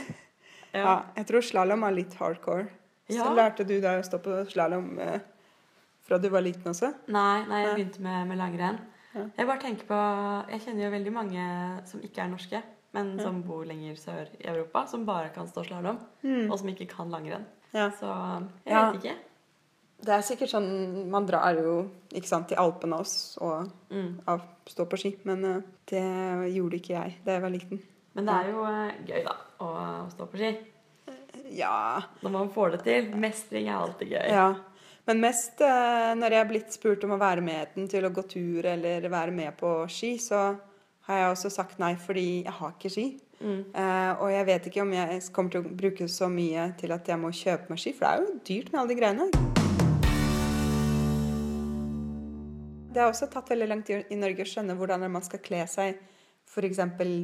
Ja. 0.74 0.82
Ja. 0.82 0.92
jeg 1.16 1.26
tror 1.30 1.42
slalåm 1.42 1.82
er 1.86 1.94
litt 1.96 2.12
hardcore. 2.18 2.68
Så 3.10 3.16
Ja. 3.18 3.30
lærte 3.34 3.64
du 3.66 3.80
deg 3.82 4.02
å 4.02 4.06
stå 4.06 4.20
på 4.22 4.36
slalåm 4.50 4.92
eh, 5.02 5.18
fra 6.10 6.18
du 6.20 6.28
var 6.34 6.42
liten 6.44 6.66
også? 6.74 6.90
Nei, 7.14 7.44
nei, 7.48 7.62
jeg 7.64 7.76
begynte 7.78 8.02
med, 8.04 8.26
med 8.32 8.38
langrenn. 8.42 8.80
Ja. 9.14 9.24
Jeg 9.38 9.46
bare 9.48 9.62
tenker 9.62 9.86
på 9.88 10.00
Jeg 10.52 10.60
kjenner 10.66 10.84
jo 10.84 10.90
veldig 10.92 11.12
mange 11.14 11.46
som 11.90 12.02
ikke 12.06 12.22
er 12.26 12.28
norske, 12.34 12.60
men 12.94 13.14
som 13.22 13.40
bor 13.46 13.64
lenger 13.66 13.96
sør 13.98 14.28
i 14.38 14.44
Europa, 14.50 14.84
som 14.90 15.06
bare 15.06 15.30
kan 15.34 15.46
stå 15.50 15.64
slalåm, 15.66 15.98
og 16.50 16.54
som 16.58 16.68
ikke 16.74 16.86
kan 16.90 17.10
langrenn. 17.10 17.46
Mm. 17.46 17.74
Ja. 17.78 17.88
Så 17.94 18.06
jeg 18.66 18.74
Ja. 18.74 18.90
vet 18.90 19.00
ikke. 19.04 19.16
Det 20.00 20.08
er 20.16 20.22
sikkert 20.24 20.48
sånn 20.48 21.10
Man 21.10 21.26
drar 21.28 21.54
jo 21.60 21.90
ikke 22.16 22.26
sant, 22.26 22.48
til 22.48 22.56
Alpene 22.58 22.96
også 23.02 23.42
og 23.42 23.70
Mm. 23.90 24.20
av, 24.26 24.40
stå 24.66 24.86
på 24.88 24.96
ski, 24.98 25.16
men 25.24 25.44
eh, 25.44 25.60
det 25.90 26.02
gjorde 26.54 26.78
ikke 26.80 26.94
jeg 26.96 27.16
da 27.24 27.32
jeg 27.32 27.42
var 27.42 27.50
liten. 27.50 27.80
Men 28.14 28.26
det 28.26 28.34
er 28.34 28.50
jo 28.50 28.64
eh, 28.64 28.92
gøy, 29.06 29.24
da, 29.24 29.36
å 29.60 30.08
stå 30.10 30.26
på 30.30 30.36
ski. 30.40 30.56
Ja, 31.50 32.00
Når 32.22 32.30
man 32.30 32.50
får 32.54 32.70
det 32.76 32.82
til. 32.84 33.10
Mestring 33.18 33.68
er 33.68 33.76
alltid 33.80 34.08
gøy. 34.10 34.28
ja. 34.30 34.54
Men 35.10 35.24
mest 35.24 35.58
eh, 35.66 36.12
når 36.14 36.30
jeg 36.30 36.38
er 36.38 36.46
blitt 36.46 36.70
spurt 36.70 37.02
om 37.02 37.16
å 37.16 37.18
være 37.18 37.42
med 37.42 37.72
den 37.74 37.88
til 37.90 38.04
å 38.06 38.12
gå 38.14 38.22
tur 38.30 38.66
eller 38.70 39.02
være 39.10 39.32
med 39.34 39.56
på 39.58 39.72
ski, 39.90 40.12
så 40.22 40.52
har 41.08 41.16
jeg 41.18 41.30
også 41.32 41.50
sagt 41.50 41.80
nei 41.82 41.96
fordi 41.98 42.44
jeg 42.44 42.52
har 42.54 42.76
ikke 42.76 42.92
ski. 42.94 43.06
Mm. 43.40 43.72
Uh, 43.74 44.12
og 44.20 44.28
jeg 44.30 44.46
vet 44.46 44.68
ikke 44.68 44.84
om 44.84 44.92
jeg 44.94 45.16
kommer 45.34 45.50
til 45.50 45.64
å 45.64 45.72
bruke 45.80 46.06
så 46.06 46.28
mye 46.30 46.68
til 46.78 46.94
at 46.94 47.08
jeg 47.10 47.18
må 47.18 47.32
kjøpe 47.34 47.72
meg 47.72 47.80
ski, 47.82 47.90
for 47.96 48.06
det 48.06 48.10
er 48.12 48.20
jo 48.20 48.36
dyrt 48.46 48.70
med 48.70 48.78
alle 48.78 48.92
de 48.92 48.98
greiene. 49.00 49.26
Det 52.90 53.02
har 53.02 53.10
også 53.10 53.26
tatt 53.32 53.50
veldig 53.50 53.68
lang 53.72 53.82
tid 53.88 54.12
i 54.14 54.18
Norge 54.20 54.46
å 54.46 54.50
skjønne 54.52 54.76
hvordan 54.78 55.08
man 55.10 55.26
skal 55.26 55.42
kle 55.42 55.64
seg 55.72 55.98
f.eks. 56.46 56.78
For, 57.00 57.16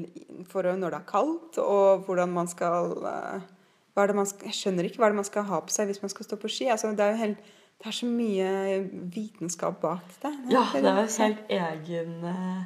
for 0.51 0.71
når 0.73 0.97
det 0.97 0.99
er 0.99 1.07
kaldt, 1.13 1.61
og 1.63 2.03
hvordan 2.09 2.35
man 2.35 2.51
skal 2.51 2.97
uh, 2.99 3.47
man 3.95 4.27
skal, 4.27 4.51
Jeg 4.51 4.59
skjønner 4.59 4.91
ikke 4.91 5.05
hva 5.05 5.13
det 5.15 5.21
man 5.23 5.31
skal 5.31 5.47
ha 5.53 5.63
på 5.63 5.77
seg 5.77 5.87
hvis 5.93 6.03
man 6.03 6.11
skal 6.11 6.27
stå 6.27 6.41
på 6.43 6.51
ski. 6.51 6.67
Altså, 6.75 6.91
det, 6.91 7.07
er 7.07 7.15
jo 7.15 7.23
helt, 7.23 7.55
det 7.87 7.93
er 7.93 7.99
så 8.01 8.07
mye 8.11 8.47
vitenskap 9.15 9.77
bak 9.79 10.15
det. 10.19 10.33
Ja, 10.51 10.65
det 10.75 10.89
er 10.91 11.05
jo 11.05 11.11
helt 11.23 11.51
egen 11.55 12.25
eh, 12.27 12.65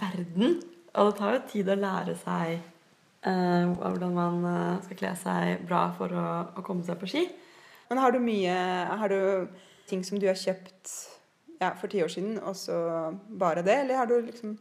verden. 0.00 0.54
Og 0.94 1.10
det 1.10 1.16
tar 1.18 1.34
jo 1.34 1.40
tid 1.50 1.68
å 1.68 1.76
lære 1.76 2.14
seg 2.16 2.54
eh, 2.56 3.66
hvordan 3.68 4.14
man 4.16 4.46
eh, 4.48 4.78
skal 4.86 4.98
kle 5.02 5.10
seg 5.20 5.66
bra 5.68 5.82
for 5.98 6.16
å, 6.16 6.24
å 6.56 6.64
komme 6.64 6.86
seg 6.88 6.96
på 7.02 7.10
ski. 7.12 7.26
Men 7.90 8.00
har 8.00 8.14
du 8.16 8.20
mye 8.24 8.54
Har 9.02 9.12
du 9.12 9.50
ting 9.90 10.00
som 10.06 10.16
du 10.16 10.24
har 10.30 10.38
kjøpt 10.40 10.88
ja, 11.60 11.74
for 11.76 11.92
ti 11.92 12.00
år 12.00 12.08
siden, 12.08 12.38
og 12.40 12.56
så 12.56 12.78
bare 13.28 13.66
det? 13.66 13.76
Eller 13.82 14.00
har 14.00 14.08
du 14.08 14.22
liksom 14.24 14.56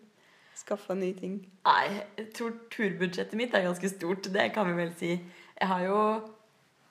skaffa 0.59 0.97
nye 0.99 1.15
ting? 1.15 1.39
Nei, 1.63 2.01
jeg 2.19 2.33
tror 2.35 2.57
turbudsjettet 2.75 3.39
mitt 3.39 3.55
er 3.55 3.63
ganske 3.69 3.95
stort. 3.95 4.27
Det 4.27 4.49
kan 4.51 4.67
vi 4.67 4.75
vel 4.81 4.91
si. 4.99 5.15
Jeg 5.55 5.71
har 5.71 5.87
jo 5.87 6.03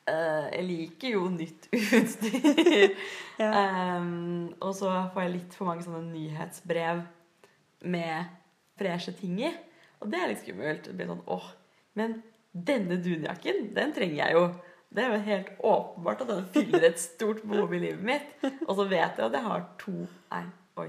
eh, 0.08 0.46
Jeg 0.56 0.64
liker 0.68 1.14
jo 1.14 1.28
nytt 1.32 1.68
utstyr. 2.00 2.94
Ja. 3.38 3.50
um, 4.00 4.48
og 4.58 4.72
så 4.74 4.90
får 5.14 5.26
jeg 5.26 5.34
litt 5.36 5.54
for 5.58 5.68
mange 5.70 5.84
sånne 5.86 6.02
nyhetsbrev 6.10 7.04
med 7.86 8.32
freshe 8.78 9.12
ting 9.14 9.36
i. 9.44 9.52
Og 10.02 10.10
det 10.10 10.18
er 10.22 10.32
litt 10.32 10.42
skummelt. 10.42 10.88
Det 10.88 10.96
blir 10.98 11.10
sånn 11.10 11.22
åh, 11.30 11.46
men 11.98 12.20
denne 12.52 12.98
dunjakken, 13.02 13.68
den 13.76 13.92
trenger 13.94 14.18
jeg 14.24 14.36
jo. 14.38 14.46
Det 14.88 15.02
er 15.04 15.12
jo 15.12 15.24
helt 15.26 15.48
åpenbart 15.68 16.22
at 16.24 16.30
den 16.32 16.46
fyller 16.54 16.86
et 16.88 17.00
stort 17.02 17.42
behov 17.44 17.74
i 17.76 17.80
livet 17.82 18.04
mitt. 18.08 18.30
Og 18.64 18.72
så 18.78 18.86
vet 18.88 19.18
jeg 19.20 19.26
at 19.26 19.36
jeg 19.36 19.44
har 19.44 19.66
to 19.82 19.94
Nei, 20.32 20.44
oi. 20.80 20.88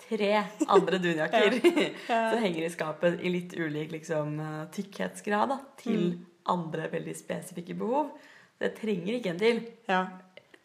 Tre 0.00 0.28
andre 0.70 1.00
dunjakker 1.02 1.56
som 2.06 2.38
henger 2.44 2.64
i 2.64 2.70
skapet 2.72 3.20
i 3.26 3.32
litt 3.34 3.52
ulik 3.58 3.90
liksom, 3.92 4.38
eh, 4.40 4.62
tykkhetsgrad 4.72 5.50
da, 5.52 5.58
til 5.82 6.14
andre 6.50 6.86
veldig 6.94 7.12
spesifikke 7.18 7.76
behov. 7.76 8.14
Jeg 8.60 8.76
trenger 8.76 9.16
ikke 9.16 9.32
en 9.32 9.40
til. 9.40 9.62
Ja. 9.88 10.04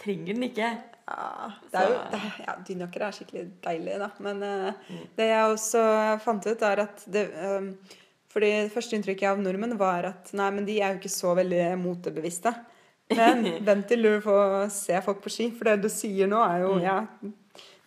Trenger 0.01 0.33
den 0.33 0.47
ikke. 0.49 0.71
Ja, 1.05 1.51
det 1.69 1.81
er 1.81 1.91
jo, 1.91 1.99
det 2.11 2.21
ja, 2.47 2.55
Dynjakker 2.67 3.05
er 3.05 3.13
skikkelig 3.15 3.43
deilig, 3.63 3.99
da. 4.01 4.09
Men 4.25 4.41
eh, 4.43 4.95
det 5.17 5.29
jeg 5.29 5.53
også 5.53 5.83
fant 6.23 6.47
ut, 6.49 6.65
er 6.65 6.81
at 6.87 7.05
det 7.13 7.27
um, 7.37 7.69
fordi 8.35 8.49
det 8.65 8.73
første 8.73 8.97
inntrykket 8.97 9.29
av 9.29 9.39
nordmenn 9.39 9.77
var 9.79 10.09
at 10.09 10.33
nei, 10.35 10.49
men 10.51 10.65
de 10.67 10.73
er 10.81 10.91
jo 10.91 10.99
ikke 10.99 11.13
så 11.13 11.31
veldig 11.37 11.69
motebevisste. 11.79 12.51
Men 13.15 13.45
vent 13.67 13.87
til 13.87 14.03
du 14.03 14.11
får 14.25 14.65
se 14.75 14.99
folk 15.05 15.21
på 15.23 15.31
ski, 15.31 15.49
for 15.55 15.69
det 15.69 15.85
du 15.85 15.91
sier 15.93 16.27
nå, 16.27 16.41
er 16.43 16.65
jo 16.65 16.77
ja, 16.83 16.99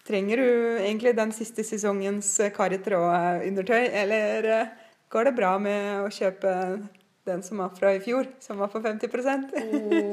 Trenger 0.09 0.41
du 0.41 0.51
egentlig 0.81 1.11
den 1.19 1.35
siste 1.37 1.61
sesongens 1.69 2.31
eh, 2.41 2.49
Kari 2.55 2.79
Traa-undertøy, 2.81 3.91
eller 4.01 4.47
uh, 4.49 4.71
går 5.13 5.29
det 5.29 5.35
bra 5.37 5.51
med 5.61 6.07
å 6.07 6.09
kjøpe 6.09 6.55
den 7.29 7.43
som 7.47 7.61
var 7.63 7.71
fra 7.77 7.93
i 7.95 8.03
fjor, 8.03 8.27
som 8.43 8.59
var 8.61 8.73
på 8.73 8.81
50 8.85 9.09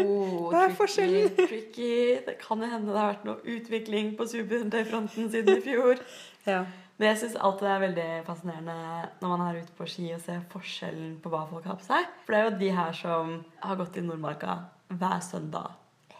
Oh, 0.06 0.48
Hva 0.52 0.66
er 0.66 0.70
tricky, 0.70 0.78
forskjellen? 0.80 1.36
tricky. 1.40 1.92
Det 2.28 2.38
kan 2.42 2.62
jo 2.62 2.70
hende 2.72 2.92
det 2.94 3.02
har 3.02 3.14
vært 3.14 3.28
noe 3.28 3.56
utvikling 3.56 4.14
på 4.20 4.28
superhundefronten 4.30 5.32
siden 5.34 5.58
i 5.58 5.64
fjor. 5.66 6.02
Ja. 6.46 6.66
Men 6.96 7.10
jeg 7.10 7.20
syns 7.24 7.40
alltid 7.44 7.66
det 7.68 7.72
er 7.74 7.82
veldig 7.84 8.10
fascinerende 8.28 8.76
når 9.20 9.32
man 9.34 9.42
er 9.48 9.58
ute 9.60 9.74
på 9.76 9.88
ski 9.90 10.06
og 10.16 10.22
ser 10.24 10.46
forskjellen 10.54 11.18
på 11.24 11.32
hva 11.34 11.42
folk 11.50 11.66
har 11.68 11.80
på 11.80 11.88
seg. 11.88 12.06
For 12.24 12.36
det 12.36 12.40
er 12.40 12.46
jo 12.48 12.60
de 12.62 12.70
her 12.78 12.96
som 12.96 13.34
har 13.66 13.80
gått 13.82 14.00
i 14.00 14.06
Nordmarka 14.06 14.60
hver 14.96 15.20
søndag 15.26 15.74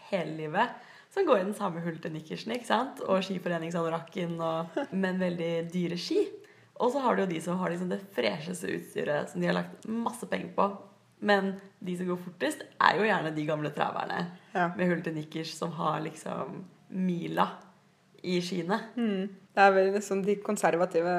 hele 0.10 0.36
livet. 0.42 0.74
Som 1.16 1.24
går 1.30 1.40
i 1.40 1.46
den 1.46 1.56
samme 1.56 1.80
hultenikkersen 1.86 2.52
ikke 2.58 2.68
sant? 2.68 3.00
og 3.08 3.24
skiforeningsanorakken, 3.24 4.36
og, 4.44 4.76
men 4.92 5.22
veldig 5.22 5.54
dyre 5.72 6.00
ski. 6.00 6.26
Og 6.76 6.92
så 6.92 7.00
har 7.00 7.16
du 7.16 7.24
jo 7.24 7.30
de 7.30 7.40
som 7.42 7.58
har 7.62 7.72
liksom 7.72 7.90
det 7.92 8.02
fresheste 8.16 8.68
utstyret 8.76 9.30
som 9.32 9.42
de 9.42 9.48
har 9.48 9.56
lagt 9.56 9.86
masse 9.88 10.28
penger 10.28 10.52
på. 10.58 10.66
Men 11.26 11.54
de 11.80 11.96
som 11.98 12.10
går 12.10 12.20
fortest, 12.26 12.66
er 12.84 12.98
jo 13.00 13.06
gjerne 13.08 13.32
de 13.36 13.46
gamle 13.48 13.72
traverne 13.74 14.26
Ja. 14.54 14.68
med 14.76 14.88
hultenikkers 14.90 15.54
som 15.56 15.72
har 15.72 16.02
liksom 16.04 16.66
mila 16.90 17.48
i 18.24 18.42
skiene. 18.42 18.80
Mm. 18.96 19.30
Det 19.56 19.64
er 19.64 19.72
vel 19.72 19.94
liksom 19.94 20.24
de 20.26 20.36
konservative 20.44 21.14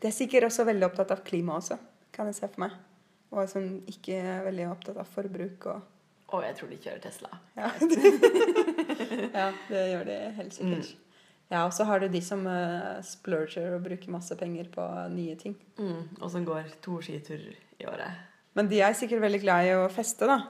De 0.00 0.08
er 0.08 0.12
sikkert 0.12 0.44
også 0.48 0.64
veldig 0.68 0.86
opptatt 0.90 1.10
av 1.10 1.22
klima 1.24 1.56
også, 1.56 1.78
kan 2.12 2.26
jeg 2.26 2.34
se 2.36 2.48
for 2.48 2.60
meg. 2.66 2.72
Og 3.32 3.48
sånn 3.50 3.82
ikke 3.90 4.20
veldig 4.46 4.70
opptatt 4.70 4.96
av 5.02 5.08
forbruk 5.12 5.66
og 5.66 5.82
Og 6.34 6.42
jeg 6.42 6.56
tror 6.56 6.68
de 6.70 6.76
kjører 6.82 7.00
Tesla. 7.04 7.28
Ja, 7.56 7.68
ja 9.40 9.52
det 9.68 9.82
gjør 9.92 10.04
de 10.08 10.16
helt 10.40 10.54
sikkert. 10.56 10.96
Ja, 11.52 11.62
og 11.62 11.74
så 11.76 11.86
har 11.86 12.02
du 12.02 12.08
de 12.10 12.20
som 12.24 12.42
uh, 12.48 12.98
splurger 13.06 13.76
og 13.76 13.84
bruker 13.84 14.10
masse 14.10 14.34
penger 14.38 14.66
på 14.72 14.84
nye 15.12 15.36
ting. 15.38 15.54
Mm, 15.78 16.18
og 16.18 16.30
som 16.32 16.46
går 16.46 16.72
to 16.82 16.98
skiturer 17.04 17.54
i 17.78 17.86
året. 17.86 18.24
Men 18.56 18.70
de 18.70 18.80
er 18.82 18.96
sikkert 18.96 19.22
veldig 19.22 19.42
glad 19.44 19.68
i 19.68 19.74
å 19.76 19.86
feste, 19.92 20.26
da. 20.26 20.40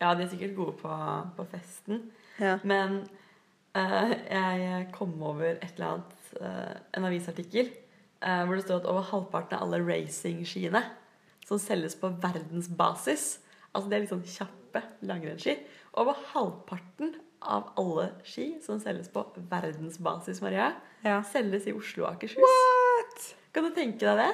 Ja, 0.00 0.14
de 0.16 0.24
er 0.24 0.32
sikkert 0.32 0.56
gode 0.56 0.74
på, 0.80 0.90
på 1.36 1.46
festen. 1.52 2.02
Ja. 2.40 2.56
Men 2.66 3.04
uh, 3.76 4.10
jeg 4.10 4.88
kom 4.96 5.14
over 5.22 5.52
et 5.52 5.76
eller 5.76 5.92
annet, 5.92 6.16
uh, 6.40 6.74
en 6.98 7.06
avisartikkel, 7.06 7.70
eh, 8.24 8.42
hvor 8.42 8.56
det 8.56 8.64
står 8.64 8.82
at 8.82 8.90
over 8.90 9.06
halvparten 9.12 9.58
av 9.58 9.66
alle 9.66 9.82
racingskiene 9.84 10.82
som 11.44 11.60
selges 11.60 11.94
på 12.00 12.10
verdensbasis, 12.22 13.26
altså 13.72 13.90
det 13.90 13.96
er 13.96 14.04
litt 14.04 14.14
sånn 14.14 14.26
kjappe 14.26 14.82
langrennsski, 15.06 15.58
over 16.00 16.18
halvparten 16.32 17.12
av 17.44 17.70
alle 17.80 18.08
ski 18.26 18.46
som 18.64 18.80
selges 18.82 19.08
på 19.12 19.22
verdensbasis, 19.50 20.40
Maria, 20.44 20.72
Ja. 21.04 21.20
selges 21.22 21.66
i 21.68 21.72
Oslo 21.76 22.04
og 22.06 22.14
Akershus. 22.14 22.38
What?! 22.40 23.28
Kan 23.54 23.64
du 23.68 23.70
tenke 23.76 24.00
deg 24.00 24.18
det? 24.18 24.32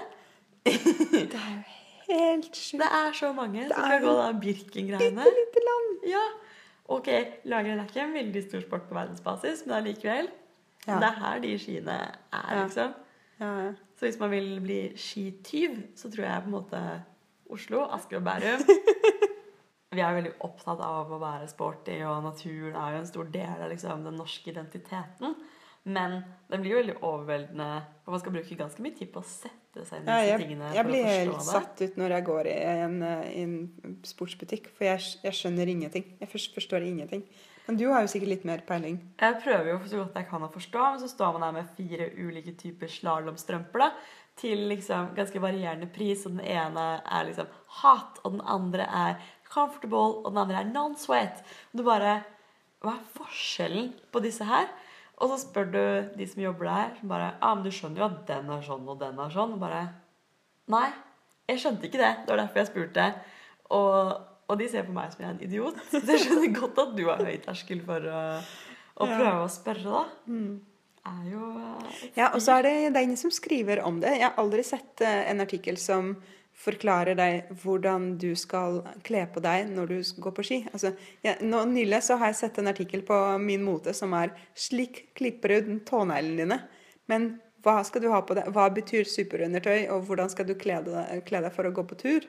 Det 0.71 1.35
er 1.35 1.51
jo 1.55 2.15
helt 2.15 2.55
sjukt. 2.57 2.81
Det 2.83 2.89
er 3.01 3.13
så 3.17 3.33
mange 3.37 3.67
som 3.69 3.77
skal 3.85 4.01
gå 4.05 4.15
da 4.19 4.31
Birken-greiene. 4.43 5.25
Bitte 5.25 5.37
lite 5.41 5.65
land. 5.67 6.07
Ja. 6.11 6.25
Ok, 6.91 7.09
langrenn 7.47 7.79
er 7.79 7.87
ikke 7.91 8.03
en 8.03 8.15
veldig 8.17 8.43
stor 8.49 8.65
sport 8.65 8.89
på 8.89 8.97
verdensbasis, 8.97 9.63
men 9.67 9.77
allikevel. 9.77 10.31
Ja. 10.89 10.97
Det 10.99 11.07
er 11.11 11.19
her 11.23 11.39
de 11.45 11.53
skiene 11.61 11.99
er, 12.33 12.65
liksom. 12.65 12.95
Ja, 13.41 13.51
ja. 13.67 13.71
Så 14.01 14.09
hvis 14.09 14.19
man 14.21 14.31
vil 14.33 14.49
bli 14.65 14.81
skityv, 14.97 15.77
så 15.97 16.11
tror 16.11 16.25
jeg 16.25 16.43
på 16.43 16.51
en 16.51 16.57
måte 16.57 16.81
Oslo, 17.51 17.85
Asker 17.93 18.17
og 18.21 18.25
Bærum 18.25 18.63
Vi 19.91 20.03
er 20.07 20.15
veldig 20.15 20.37
opptatt 20.47 20.79
av 20.87 21.09
å 21.11 21.19
være 21.19 21.49
sporty, 21.51 21.97
og 22.07 22.23
naturen 22.23 22.77
er 22.79 22.93
jo 22.95 23.01
en 23.01 23.09
stor 23.09 23.31
del 23.35 23.65
av 23.65 23.73
liksom, 23.73 24.05
den 24.07 24.21
norske 24.21 24.53
identiteten. 24.53 25.35
Men 25.83 26.21
den 26.51 26.63
blir 26.63 26.75
jo 26.75 26.79
veldig 26.83 26.97
overveldende, 27.01 27.69
for 28.05 28.15
man 28.15 28.23
skal 28.23 28.35
bruke 28.37 28.59
ganske 28.59 28.85
mye 28.85 28.95
tid 28.99 29.11
på 29.11 29.23
å 29.23 29.27
sette 29.27 29.87
seg 29.89 30.03
inn 30.03 30.11
i 30.11 30.13
Ja, 30.13 30.27
jeg, 30.29 30.43
tingene 30.45 30.73
jeg 30.77 30.87
blir 30.87 31.09
helt 31.09 31.43
satt 31.47 31.81
ut 31.81 31.97
når 31.99 32.15
jeg 32.19 32.27
går 32.29 32.51
i 32.53 32.57
en, 32.69 32.97
eh, 33.07 33.31
i 33.33 33.45
en 33.47 33.97
sportsbutikk, 34.07 34.69
for 34.77 34.87
jeg, 34.91 35.07
jeg 35.25 35.39
skjønner 35.41 35.73
ingenting. 35.73 36.07
Jeg 36.21 36.31
forstår 36.35 36.85
ingenting. 36.87 37.25
Men 37.71 37.77
du 37.79 37.85
har 37.87 38.03
jo 38.03 38.09
sikkert 38.11 38.33
litt 38.33 38.45
mer 38.49 38.63
peiling. 38.67 38.97
Jeg 39.21 39.37
prøver 39.45 39.69
jo 39.71 39.75
så 39.87 40.01
godt 40.01 40.17
jeg 40.19 40.27
kan 40.27 40.43
å 40.43 40.49
forstå, 40.51 40.87
men 40.91 40.99
så 40.99 41.07
står 41.07 41.37
man 41.37 41.45
der 41.45 41.53
med 41.55 41.69
fire 41.77 42.09
ulike 42.19 42.57
typer 42.59 42.91
slalåmstrømper 42.91 43.85
til 44.43 44.65
liksom 44.73 45.13
ganske 45.15 45.39
varierende 45.39 45.87
pris. 45.95 46.25
Og 46.27 46.35
den 46.35 46.49
ene 46.51 46.87
er 46.99 47.29
liksom 47.29 47.53
hot, 47.77 48.19
og 48.25 48.35
den 48.35 48.43
andre 48.43 48.89
er 48.91 49.21
comfortable, 49.47 50.17
og 50.19 50.33
den 50.33 50.41
andre 50.43 50.65
er 50.65 50.73
non-sweat. 50.73 51.45
Du 51.71 51.85
bare 51.87 52.25
Hva 52.83 52.97
er 52.97 53.07
forskjellen 53.15 53.93
på 54.11 54.25
disse 54.25 54.51
her? 54.51 54.67
Og 55.23 55.31
så 55.31 55.39
spør 55.45 55.71
du 55.71 55.83
de 56.19 56.27
som 56.27 56.43
jobber 56.43 56.73
der, 56.73 56.99
som 56.99 57.15
bare 57.15 57.29
Ja, 57.29 57.53
ah, 57.53 57.55
men 57.55 57.69
du 57.69 57.71
skjønner 57.71 58.03
jo 58.03 58.09
at 58.09 58.27
den 58.33 58.51
er 58.51 58.67
sånn, 58.67 58.91
og 58.91 58.99
den 58.99 59.23
er 59.23 59.31
sånn. 59.31 59.55
Og 59.55 59.63
bare 59.63 59.85
Nei, 60.75 60.89
jeg 61.47 61.63
skjønte 61.63 61.87
ikke 61.87 62.03
det. 62.03 62.13
Det 62.25 62.35
var 62.35 62.43
derfor 62.43 62.65
jeg 62.65 62.73
spurte. 62.73 63.07
Og, 63.79 64.17
og 64.51 64.59
de 64.61 64.67
ser 64.73 64.83
på 64.89 64.93
meg 64.97 65.13
som 65.15 65.23
jeg 65.23 65.29
er 65.31 65.37
en 65.37 65.45
idiot. 65.47 65.79
Så 65.93 66.01
jeg 66.03 66.25
skjønner 66.27 66.51
godt 66.59 66.81
at 66.83 66.97
du 66.99 67.05
har 67.09 67.23
høy 67.23 67.37
terskel 67.45 67.81
for 67.87 68.05
å, 68.11 68.25
å 69.01 69.07
Ja. 69.09 69.15
prøve 69.17 69.47
å 69.47 69.49
spørre, 69.55 70.03
da. 70.03 70.03
Er 71.11 71.23
jo 71.31 71.47
eh, 71.57 72.03
Ja, 72.19 72.27
og 72.35 72.43
så 72.45 72.59
er 72.59 72.67
det, 72.67 72.75
det 72.93 73.01
er 73.01 73.07
ingen 73.09 73.17
som 73.21 73.33
skriver 73.33 73.81
om 73.87 74.03
det. 74.03 74.19
Jeg 74.19 74.27
har 74.29 74.37
aldri 74.43 74.65
sett 74.67 75.01
eh, 75.07 75.23
en 75.31 75.41
artikkel 75.41 75.79
som 75.81 76.17
forklarer 76.61 77.17
deg 77.17 77.53
hvordan 77.63 78.19
du 78.21 78.35
skal 78.37 78.83
kle 79.07 79.23
på 79.33 79.41
deg 79.41 79.71
når 79.73 79.95
du 79.95 79.99
går 80.21 80.35
på 80.37 80.45
ski. 80.45 80.59
Altså, 80.75 80.91
ja, 81.25 81.39
nå, 81.41 81.63
nylig 81.71 82.03
så 82.05 82.19
har 82.21 82.35
jeg 82.35 82.41
sett 82.43 82.59
en 82.61 82.69
artikkel 82.69 83.01
på 83.09 83.17
Min 83.41 83.65
Mote 83.65 83.95
som 83.97 84.13
er 84.19 84.35
'Slik 84.53 85.15
klipper 85.17 85.57
du 85.65 85.79
tåneglene 85.89 86.37
dine'. 86.43 86.61
Men 87.09 87.31
hva 87.65 87.79
skal 87.85 88.03
du 88.05 88.11
ha 88.13 88.21
på 88.21 88.37
deg? 88.37 88.53
Hva 88.53 88.69
betyr 88.73 89.09
superundertøy, 89.09 89.89
og 89.89 90.05
hvordan 90.09 90.29
skal 90.33 90.47
du 90.49 90.55
kle 90.55 90.83
deg, 90.85 91.25
kle 91.25 91.41
deg 91.47 91.53
for 91.57 91.65
å 91.65 91.73
gå 91.73 91.83
på 91.89 91.97
tur? 91.97 92.29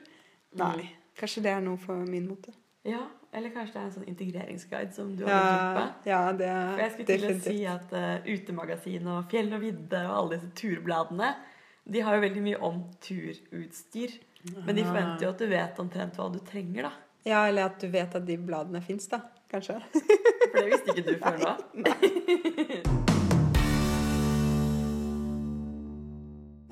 Nei. 0.56 0.88
Kanskje 1.18 1.42
det 1.44 1.50
er 1.52 1.60
noe 1.64 1.76
for 1.80 1.96
Min 2.08 2.26
Mote. 2.30 2.52
Ja, 2.88 3.04
eller 3.32 3.52
kanskje 3.54 3.74
det 3.76 3.80
er 3.80 3.84
en 3.86 3.92
sånn 3.94 4.08
integreringsguide 4.10 4.94
som 4.96 5.12
du 5.16 5.22
har 5.24 5.30
Ja, 5.30 5.42
gått 5.42 5.60
glipp 5.62 5.82
av. 5.82 6.08
ja, 6.10 6.20
det 6.40 6.48
er 6.50 6.72
For 6.72 6.82
jeg 6.82 6.92
skulle 6.92 7.06
til 7.12 7.26
å 7.28 7.36
si 7.44 7.58
at 7.70 7.92
uh, 7.94 8.26
Utemagasin 8.32 9.06
og 9.12 9.28
Fjell 9.30 9.52
og 9.54 9.62
vidde 9.62 10.00
og 10.08 10.16
alle 10.18 10.38
disse 10.40 10.50
turbladene 10.58 11.30
De 11.86 12.02
har 12.02 12.16
jo 12.18 12.24
veldig 12.26 12.42
mye 12.48 12.58
om 12.70 12.82
turutstyr. 13.02 14.16
Men 14.66 14.74
de 14.76 14.82
forventer 14.86 15.26
jo 15.28 15.30
at 15.32 15.38
du 15.38 15.46
vet 15.50 15.78
omtrent 15.82 16.18
hva 16.18 16.26
du 16.34 16.38
trenger, 16.46 16.88
da. 16.88 16.92
Ja, 17.26 17.44
eller 17.46 17.70
at 17.70 17.78
du 17.82 17.86
vet 17.90 18.14
at 18.18 18.26
de 18.26 18.36
bladene 18.38 18.82
fins, 18.82 19.06
da. 19.10 19.20
Kanskje. 19.50 19.78
For 19.92 20.58
det 20.58 20.68
visste 20.72 20.94
ikke 20.96 21.06
du 21.12 21.18
før 21.22 21.42
nå. 21.42 23.12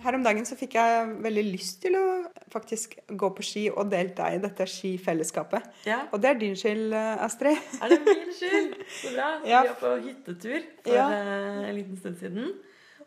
Her 0.02 0.14
om 0.16 0.22
dagen 0.24 0.46
så 0.48 0.56
fikk 0.56 0.74
jeg 0.78 1.08
veldig 1.24 1.42
lyst 1.52 1.82
til 1.82 1.96
å 1.98 2.04
faktisk 2.52 2.94
gå 3.20 3.28
på 3.36 3.44
ski 3.44 3.66
og 3.70 3.90
delta 3.92 4.30
i 4.34 4.38
dette 4.42 4.64
skifellesskapet. 4.70 5.66
Ja. 5.86 6.00
Og 6.12 6.20
det 6.22 6.30
er 6.30 6.38
din 6.40 6.56
skyld, 6.56 6.92
eh, 6.96 7.24
Astrid. 7.24 7.58
Er 7.82 7.88
det 7.92 8.00
min 8.06 8.32
skyld? 8.36 8.74
Så 9.02 9.12
bra. 9.14 9.28
Ja. 9.52 9.62
Vi 9.62 9.68
var 9.68 9.78
på 9.82 9.92
hyttetur 10.06 10.60
for 10.84 10.94
Ja. 10.94 11.06
eh, 11.12 11.68
en 11.68 11.74
liten 11.76 11.96
stund 12.00 12.16
siden. 12.20 12.52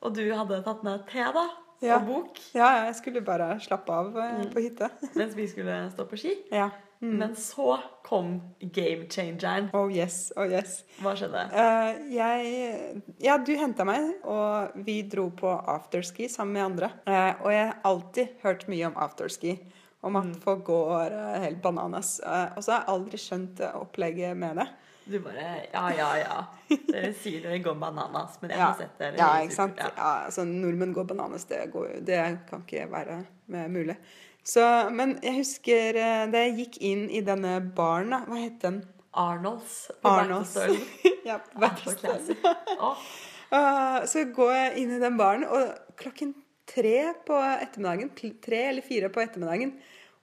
Og 0.01 0.13
du 0.15 0.23
hadde 0.35 0.62
tatt 0.65 0.83
med 0.83 1.05
te 1.09 1.23
da, 1.33 1.47
og 1.95 2.05
bok 2.07 2.38
Ja, 2.55 2.85
jeg 2.85 2.95
skulle 2.95 3.21
bare 3.25 3.57
slappe 3.59 3.89
av 3.91 4.15
eh, 4.17 4.38
Mm. 4.43 4.50
på 4.53 4.62
hytta. 4.63 4.89
mens 5.15 5.33
vi 5.35 5.47
skulle 5.47 5.89
stå 5.91 6.05
på 6.09 6.17
ski. 6.17 6.35
Ja. 6.51 6.69
Mm. 7.03 7.17
Men 7.19 7.33
så 7.36 7.77
kom 8.05 8.29
game 8.60 9.10
changeren. 9.12 9.65
Oh 9.75 9.89
yes, 9.91 10.31
oh 10.39 10.45
yes. 10.48 10.77
Hva 11.03 11.12
skjedde? 11.19 11.41
Uh, 11.51 11.98
jeg 12.15 13.01
Ja, 13.19 13.36
du 13.43 13.51
henta 13.60 13.83
meg, 13.88 14.13
og 14.24 14.72
vi 14.88 15.01
dro 15.12 15.25
på 15.36 15.51
afterski 15.51 16.29
sammen 16.31 16.53
med 16.55 16.63
andre. 16.69 16.89
Uh, 17.03 17.43
og 17.43 17.50
jeg 17.51 17.65
har 17.67 17.81
alltid 17.91 18.38
hørt 18.45 18.63
mye 18.72 18.88
om 18.88 18.95
afterski. 19.03 19.57
Om 20.03 20.15
Mm. 20.15 20.31
at 20.31 20.39
folk 20.43 20.63
går 20.67 21.12
uh, 21.15 21.41
helt 21.43 21.62
bananas. 21.63 22.17
Og 22.24 22.63
så 22.63 22.72
har 22.72 22.79
jeg 22.81 22.89
aldri 22.95 23.17
skjønt 23.24 23.62
opplegget 23.74 24.36
med 24.38 24.57
det. 24.60 24.67
Du 25.05 25.19
bare 25.19 25.45
Ja, 25.74 25.89
ja, 25.91 26.10
ja. 26.24 26.41
Dere 26.88 27.13
sier 27.19 27.41
dere 27.43 27.60
går 27.63 27.75
bananas, 27.79 28.38
men 28.41 28.51
jeg 28.51 28.60
Ja. 28.60 28.65
har 28.72 28.77
sett 28.79 28.98
dere. 29.00 29.17
Ja, 29.19 29.29
ikke 29.43 29.55
sant? 29.55 29.75
Ja. 29.77 29.89
Ja, 29.98 30.12
altså, 30.25 30.43
nordmenn 30.48 30.93
går 30.95 31.03
bananas. 31.07 31.43
Det, 31.45 31.65
går, 31.72 32.00
det 32.07 32.22
kan 32.50 32.63
ikke 32.67 32.88
være 32.91 33.24
mulig. 33.69 33.98
Så, 34.43 34.63
men 34.91 35.17
jeg 35.23 35.38
husker 35.39 36.00
eh, 36.00 36.23
da 36.31 36.41
jeg 36.47 36.57
gikk 36.57 36.81
inn 36.83 37.05
i 37.07 37.21
denne 37.23 37.57
baren, 37.75 38.12
da. 38.12 38.23
Hva 38.27 38.41
het 38.41 38.59
den? 38.63 38.81
Arnolds 39.13 39.91
Arnolds. 40.01 40.57
Ja, 41.27 41.38
så 41.85 41.93
classy. 41.95 42.35
Å, 42.43 42.95
Uh, 43.53 44.01
så 44.09 44.23
går 44.33 44.51
jeg 44.55 44.69
inn 44.81 44.91
i 44.95 45.01
den 45.01 45.17
baren, 45.19 45.43
og 45.45 45.75
klokken 46.00 46.31
tre 46.65 47.12
på 47.27 47.38
ettermiddagen, 47.38 48.09
tre 48.41 48.62
eller 48.71 48.81
fire 48.81 49.12
på 49.13 49.21
ettermiddagen, 49.21 49.75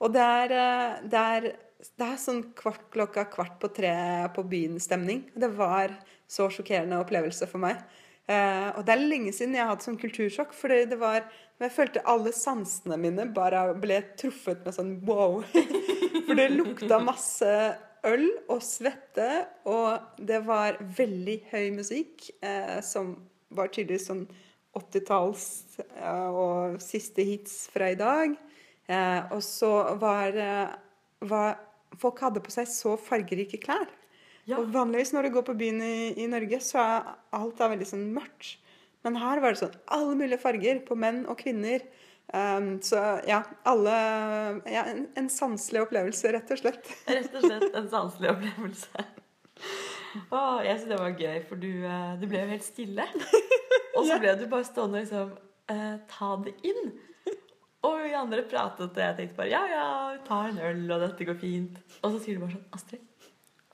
og 0.03 0.17
det 0.17 0.25
er, 0.25 0.55
uh, 0.57 0.97
det 1.13 1.21
er, 1.37 1.47
det 1.79 2.09
er 2.09 2.19
sånn 2.19 2.41
kvart, 2.59 2.89
klokka 2.91 3.29
kvart 3.31 3.61
på 3.63 3.71
tre 3.77 3.93
på 4.35 4.43
byen-stemning. 4.51 5.29
Det 5.39 5.53
var 5.55 5.95
så 6.31 6.49
sjokkerende 6.51 6.99
opplevelse 7.05 7.47
for 7.51 7.63
meg. 7.63 7.79
Uh, 8.31 8.71
og 8.79 8.85
det 8.87 8.95
er 8.95 9.01
lenge 9.11 9.33
siden 9.35 9.57
jeg 9.57 9.65
har 9.65 9.73
hatt 9.73 9.83
sånn 9.83 9.99
kultursjokk, 9.99 10.53
for 10.55 10.71
det 10.71 10.99
var 11.01 11.25
Jeg 11.61 11.73
følte 11.75 12.03
alle 12.09 12.31
sansene 12.33 12.97
mine 12.97 13.27
bare 13.35 13.75
ble 13.77 13.99
truffet 14.21 14.63
med 14.65 14.77
sånn 14.77 14.93
wow. 15.05 15.41
For 16.27 16.39
det 16.39 16.47
lukta 16.55 17.01
masse 17.03 17.51
øl 18.07 18.29
og 18.49 18.63
svette, 18.65 19.27
og 19.69 20.23
det 20.25 20.39
var 20.47 20.79
veldig 20.81 21.37
høy 21.51 21.67
musikk, 21.75 22.31
eh, 22.41 22.79
som 22.87 23.13
var 23.53 23.69
tydeligvis 23.75 24.07
sånn 24.09 24.23
80-talls 24.79 25.45
eh, 25.83 26.31
og 26.31 26.79
siste 26.81 27.27
hits 27.29 27.67
fra 27.75 27.91
i 27.93 27.99
dag. 27.99 28.39
Og 29.35 29.43
så 29.45 29.69
var, 30.01 30.35
var 31.21 31.59
Folk 32.01 32.23
hadde 32.25 32.41
på 32.43 32.51
seg 32.55 32.67
så 32.71 32.97
fargerike 32.99 33.61
klær. 33.63 33.91
Ja. 34.49 34.59
Og 34.59 34.71
vanligvis 34.75 35.13
når 35.15 35.29
du 35.29 35.35
går 35.37 35.47
på 35.47 35.57
byen 35.59 35.83
i, 35.85 35.97
i 36.25 36.29
Norge, 36.31 36.61
så 36.65 36.81
er 36.83 37.11
alt 37.37 37.61
er 37.61 37.73
veldig 37.75 37.89
sånn 37.89 38.07
mørkt. 38.15 38.57
Men 39.05 39.17
her 39.17 39.41
var 39.41 39.55
det 39.55 39.63
sånn 39.63 39.77
alle 39.97 40.17
mulige 40.19 40.41
farger 40.43 40.83
på 40.85 40.97
menn 40.99 41.23
og 41.31 41.39
kvinner. 41.41 41.85
Um, 42.31 42.77
så 42.85 43.01
ja, 43.27 43.41
alle 43.67 43.95
ja, 44.71 44.85
en, 44.87 45.07
en 45.19 45.31
sanselig 45.33 45.83
opplevelse, 45.87 46.31
rett 46.37 46.53
og 46.55 46.61
slett. 46.61 46.91
Rett 47.11 47.33
og 47.35 47.47
slett 47.47 47.79
en 47.81 47.89
sanselig 47.91 48.31
opplevelse. 48.35 49.07
å, 50.31 50.43
jeg 50.63 50.77
synes 50.79 50.91
det 50.93 51.01
var 51.01 51.17
gøy, 51.19 51.39
for 51.49 51.63
du, 51.63 51.71
eh, 51.89 52.13
du 52.21 52.27
ble 52.31 52.45
jo 52.45 52.53
helt 52.53 52.67
stille. 52.67 53.07
Og 53.97 54.05
så 54.07 54.21
ble 54.23 54.37
du 54.39 54.47
bare 54.51 54.69
stående 54.69 55.01
og 55.01 55.07
liksom 55.07 55.33
eh, 55.75 55.97
ta 56.13 56.31
det 56.45 56.55
inn. 56.71 56.93
Og 57.89 57.97
vi 58.05 58.13
andre 58.15 58.45
pratet, 58.45 58.91
og 58.93 59.01
jeg 59.01 59.17
tenkte 59.17 59.39
bare 59.39 59.51
ja, 59.51 59.61
ja, 59.71 59.85
ta 60.27 60.43
en 60.51 60.61
øl, 60.61 60.85
og 60.93 61.03
dette 61.03 61.27
går 61.27 61.39
fint. 61.41 61.79
Og 62.03 62.13
så 62.13 62.21
sier 62.23 62.37
du 62.37 62.45
bare 62.45 62.59
sånn 62.59 62.77
Astrid, 62.77 63.05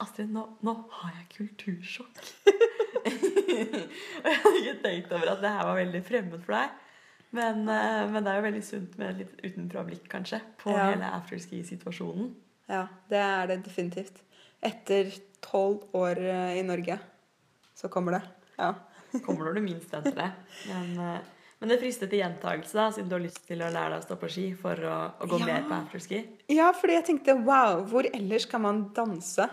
Astrid, 0.05 0.29
nå, 0.35 0.43
nå 0.67 0.73
har 1.01 1.13
jeg 1.17 1.29
kultursjokk. 1.39 2.19
og 3.07 4.27
jeg 4.29 4.41
hadde 4.43 4.59
ikke 4.61 4.75
tenkt 4.83 5.15
over 5.17 5.31
at 5.33 5.41
det 5.45 5.53
her 5.55 5.69
var 5.71 5.79
veldig 5.79 6.03
fremmed 6.05 6.43
for 6.45 6.57
deg. 6.59 6.83
Men, 7.37 7.63
eh, 7.69 8.03
men 8.13 8.25
det 8.25 8.33
er 8.33 8.39
jo 8.41 8.45
veldig 8.47 8.63
sunt 8.65 8.99
med 9.01 9.19
litt 9.23 9.33
utenfra-blikk, 9.45 10.05
kanskje, 10.13 10.41
på 10.63 10.73
Ja. 10.73 10.91
hele 10.93 11.09
afterski-situasjonen. 11.19 12.29
Ja, 12.71 12.85
det 13.11 13.19
er 13.23 13.47
det 13.51 13.59
definitivt. 13.67 14.21
Etter 14.65 15.11
tolv 15.45 15.85
år 15.97 16.19
eh, 16.23 16.59
i 16.61 16.63
Norge 16.67 16.99
så 17.77 17.89
kommer 17.93 18.19
det. 18.19 18.23
Ja. 18.59 18.75
Kommer 19.25 19.47
når 19.49 19.55
du 19.55 19.61
minst 19.65 19.93
venter 19.93 20.13
det. 20.17 20.31
Men, 20.69 20.89
eh, 21.01 21.21
men 21.61 21.71
det 21.73 21.79
frister 21.81 22.09
til 22.11 22.21
gjentagelse, 22.21 22.75
da, 22.77 22.89
siden 22.93 23.09
du 23.09 23.15
har 23.17 23.23
lyst 23.25 23.43
til 23.49 23.63
å 23.65 23.69
lære 23.73 23.95
deg 23.95 24.03
å 24.03 24.07
stå 24.11 24.17
på 24.21 24.29
ski 24.33 24.47
for 24.61 24.77
å, 24.85 24.97
å 25.25 25.29
gå 25.31 25.39
Ja. 25.41 25.47
mer 25.55 25.63
på 25.71 25.77
afterski. 25.79 26.19
ja, 26.53 26.67
fordi 26.77 26.99
jeg 26.99 27.07
tenkte 27.11 27.37
wow, 27.47 27.81
hvor 27.89 28.05
ellers 28.13 28.45
kan 28.51 28.61
man 28.65 28.83
danse 28.97 29.47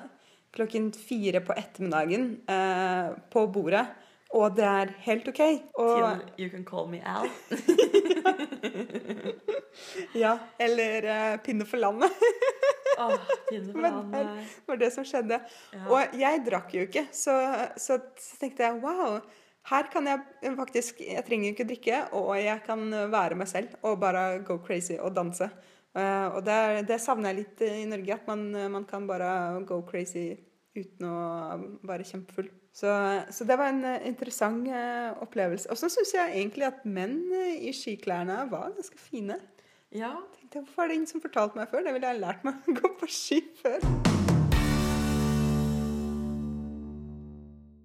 klokken 0.54 0.92
fire 0.94 1.42
på 1.42 1.54
ettermiddagen 1.58 2.42
eh, 2.50 3.14
på 3.34 3.48
bordet, 3.54 3.86
og 4.34 4.56
det 4.58 4.66
er 4.66 4.90
helt 5.06 5.28
OK? 5.30 5.42
Og, 5.78 5.94
Til 5.94 6.42
You 6.42 6.50
Can 6.50 6.66
Call 6.66 6.90
Me 6.90 6.98
Al. 7.06 7.30
ja, 10.24 10.34
eller 10.62 11.06
eh, 11.16 11.36
Pinne 11.46 11.66
for 11.70 11.78
landet. 11.82 12.10
Åh, 13.04 13.14
pinne 13.50 13.74
for 13.74 13.82
Men 13.82 13.94
Det 14.38 14.70
var 14.70 14.78
det 14.82 14.92
som 14.94 15.06
skjedde. 15.06 15.38
Ja. 15.74 15.86
Og 15.90 16.02
jeg 16.18 16.44
drakk 16.46 16.70
jo 16.74 16.82
ikke, 16.86 17.08
så, 17.14 17.34
så 17.78 17.98
tenkte 18.42 18.64
jeg 18.66 18.82
wow. 18.82 19.22
Her 19.70 19.88
kan 19.88 20.04
jeg 20.10 20.20
faktisk 20.58 21.00
Jeg 21.00 21.24
trenger 21.24 21.54
ikke 21.54 21.66
drikke, 21.70 22.02
og 22.18 22.36
jeg 22.36 22.60
kan 22.66 22.82
være 23.14 23.36
meg 23.40 23.48
selv 23.48 23.68
og 23.82 24.02
bare 24.02 24.42
go 24.46 24.58
crazy 24.66 24.98
og 25.00 25.16
danse. 25.16 25.50
Eh, 25.94 26.28
og 26.34 26.42
det, 26.48 26.88
det 26.90 27.02
savner 27.02 27.32
jeg 27.34 27.44
litt 27.44 27.64
i 27.68 27.86
Norge, 27.90 28.18
at 28.18 28.28
man, 28.30 28.50
man 28.80 28.90
kan 28.90 29.06
bare 29.10 29.62
go 29.70 29.84
crazy 29.86 30.32
uten 30.74 31.06
å 31.06 31.18
være 31.86 32.06
kjempefull. 32.08 32.50
Så, 32.74 32.90
så 33.30 33.46
det 33.46 33.58
var 33.60 33.70
en 33.70 33.84
eh, 33.86 34.08
interessant 34.10 34.66
eh, 34.66 35.12
opplevelse. 35.22 35.70
Og 35.70 35.78
så 35.78 35.92
syns 35.94 36.16
jeg 36.16 36.40
egentlig 36.40 36.66
at 36.66 36.82
menn 36.90 37.20
eh, 37.30 37.68
i 37.70 37.74
skiklærne 37.76 38.48
var 38.50 38.74
ganske 38.74 38.98
fine. 38.98 39.38
Ja, 39.94 40.16
Tenkte, 40.34 40.64
Hvorfor 40.64 40.84
er 40.84 40.90
det 40.90 40.96
ingen 40.98 41.12
som 41.12 41.22
fortalte 41.22 41.60
meg 41.60 41.70
før? 41.70 41.86
Det 41.86 41.94
ville 41.94 42.10
jeg 42.10 42.24
lært 42.24 42.48
meg 42.48 42.66
å 42.66 42.76
gå 42.80 42.90
på 42.98 43.10
ski 43.14 43.38
før. 43.60 43.86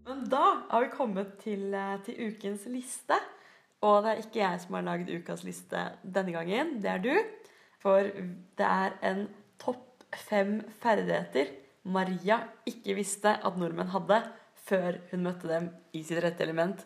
Men 0.08 0.24
da 0.32 0.46
har 0.70 0.86
vi 0.86 0.94
kommet 0.94 1.36
til, 1.44 1.68
eh, 1.76 1.98
til 2.08 2.32
ukens 2.32 2.64
liste. 2.72 3.20
Og 3.84 4.00
det 4.02 4.10
er 4.14 4.24
ikke 4.24 4.40
jeg 4.40 4.64
som 4.64 4.78
har 4.78 4.88
lagd 4.88 5.12
ukas 5.12 5.44
liste 5.44 5.84
denne 6.02 6.32
gangen. 6.32 6.78
Det 6.80 6.94
er 6.94 7.04
du. 7.04 7.12
For 7.82 8.08
det 8.58 8.66
er 8.66 8.96
en 9.06 9.26
topp 9.62 9.84
fem 10.28 10.60
ferdigheter 10.82 11.52
Maria 11.88 12.40
ikke 12.68 12.96
visste 12.98 13.32
at 13.38 13.56
nordmenn 13.60 13.92
hadde 13.94 14.20
før 14.68 14.98
hun 15.12 15.22
møtte 15.24 15.48
dem 15.48 15.70
i 15.96 16.02
sitt 16.04 16.20
rette 16.24 16.44
element. 16.44 16.82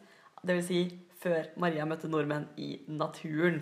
Vil 0.46 0.61
si 0.66 0.83
før 1.22 1.48
Maria 1.62 1.87
møtte 1.88 2.11
nordmenn 2.11 2.48
i 2.61 2.76
naturen. 2.90 3.61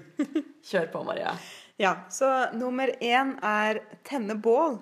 Kjør 0.69 0.91
på, 0.93 1.03
Maria. 1.07 1.33
Ja, 1.81 1.95
så 2.13 2.51
nummer 2.57 2.93
én 3.01 3.35
er 3.45 3.81
tenne 4.05 4.37
bål. 4.37 4.81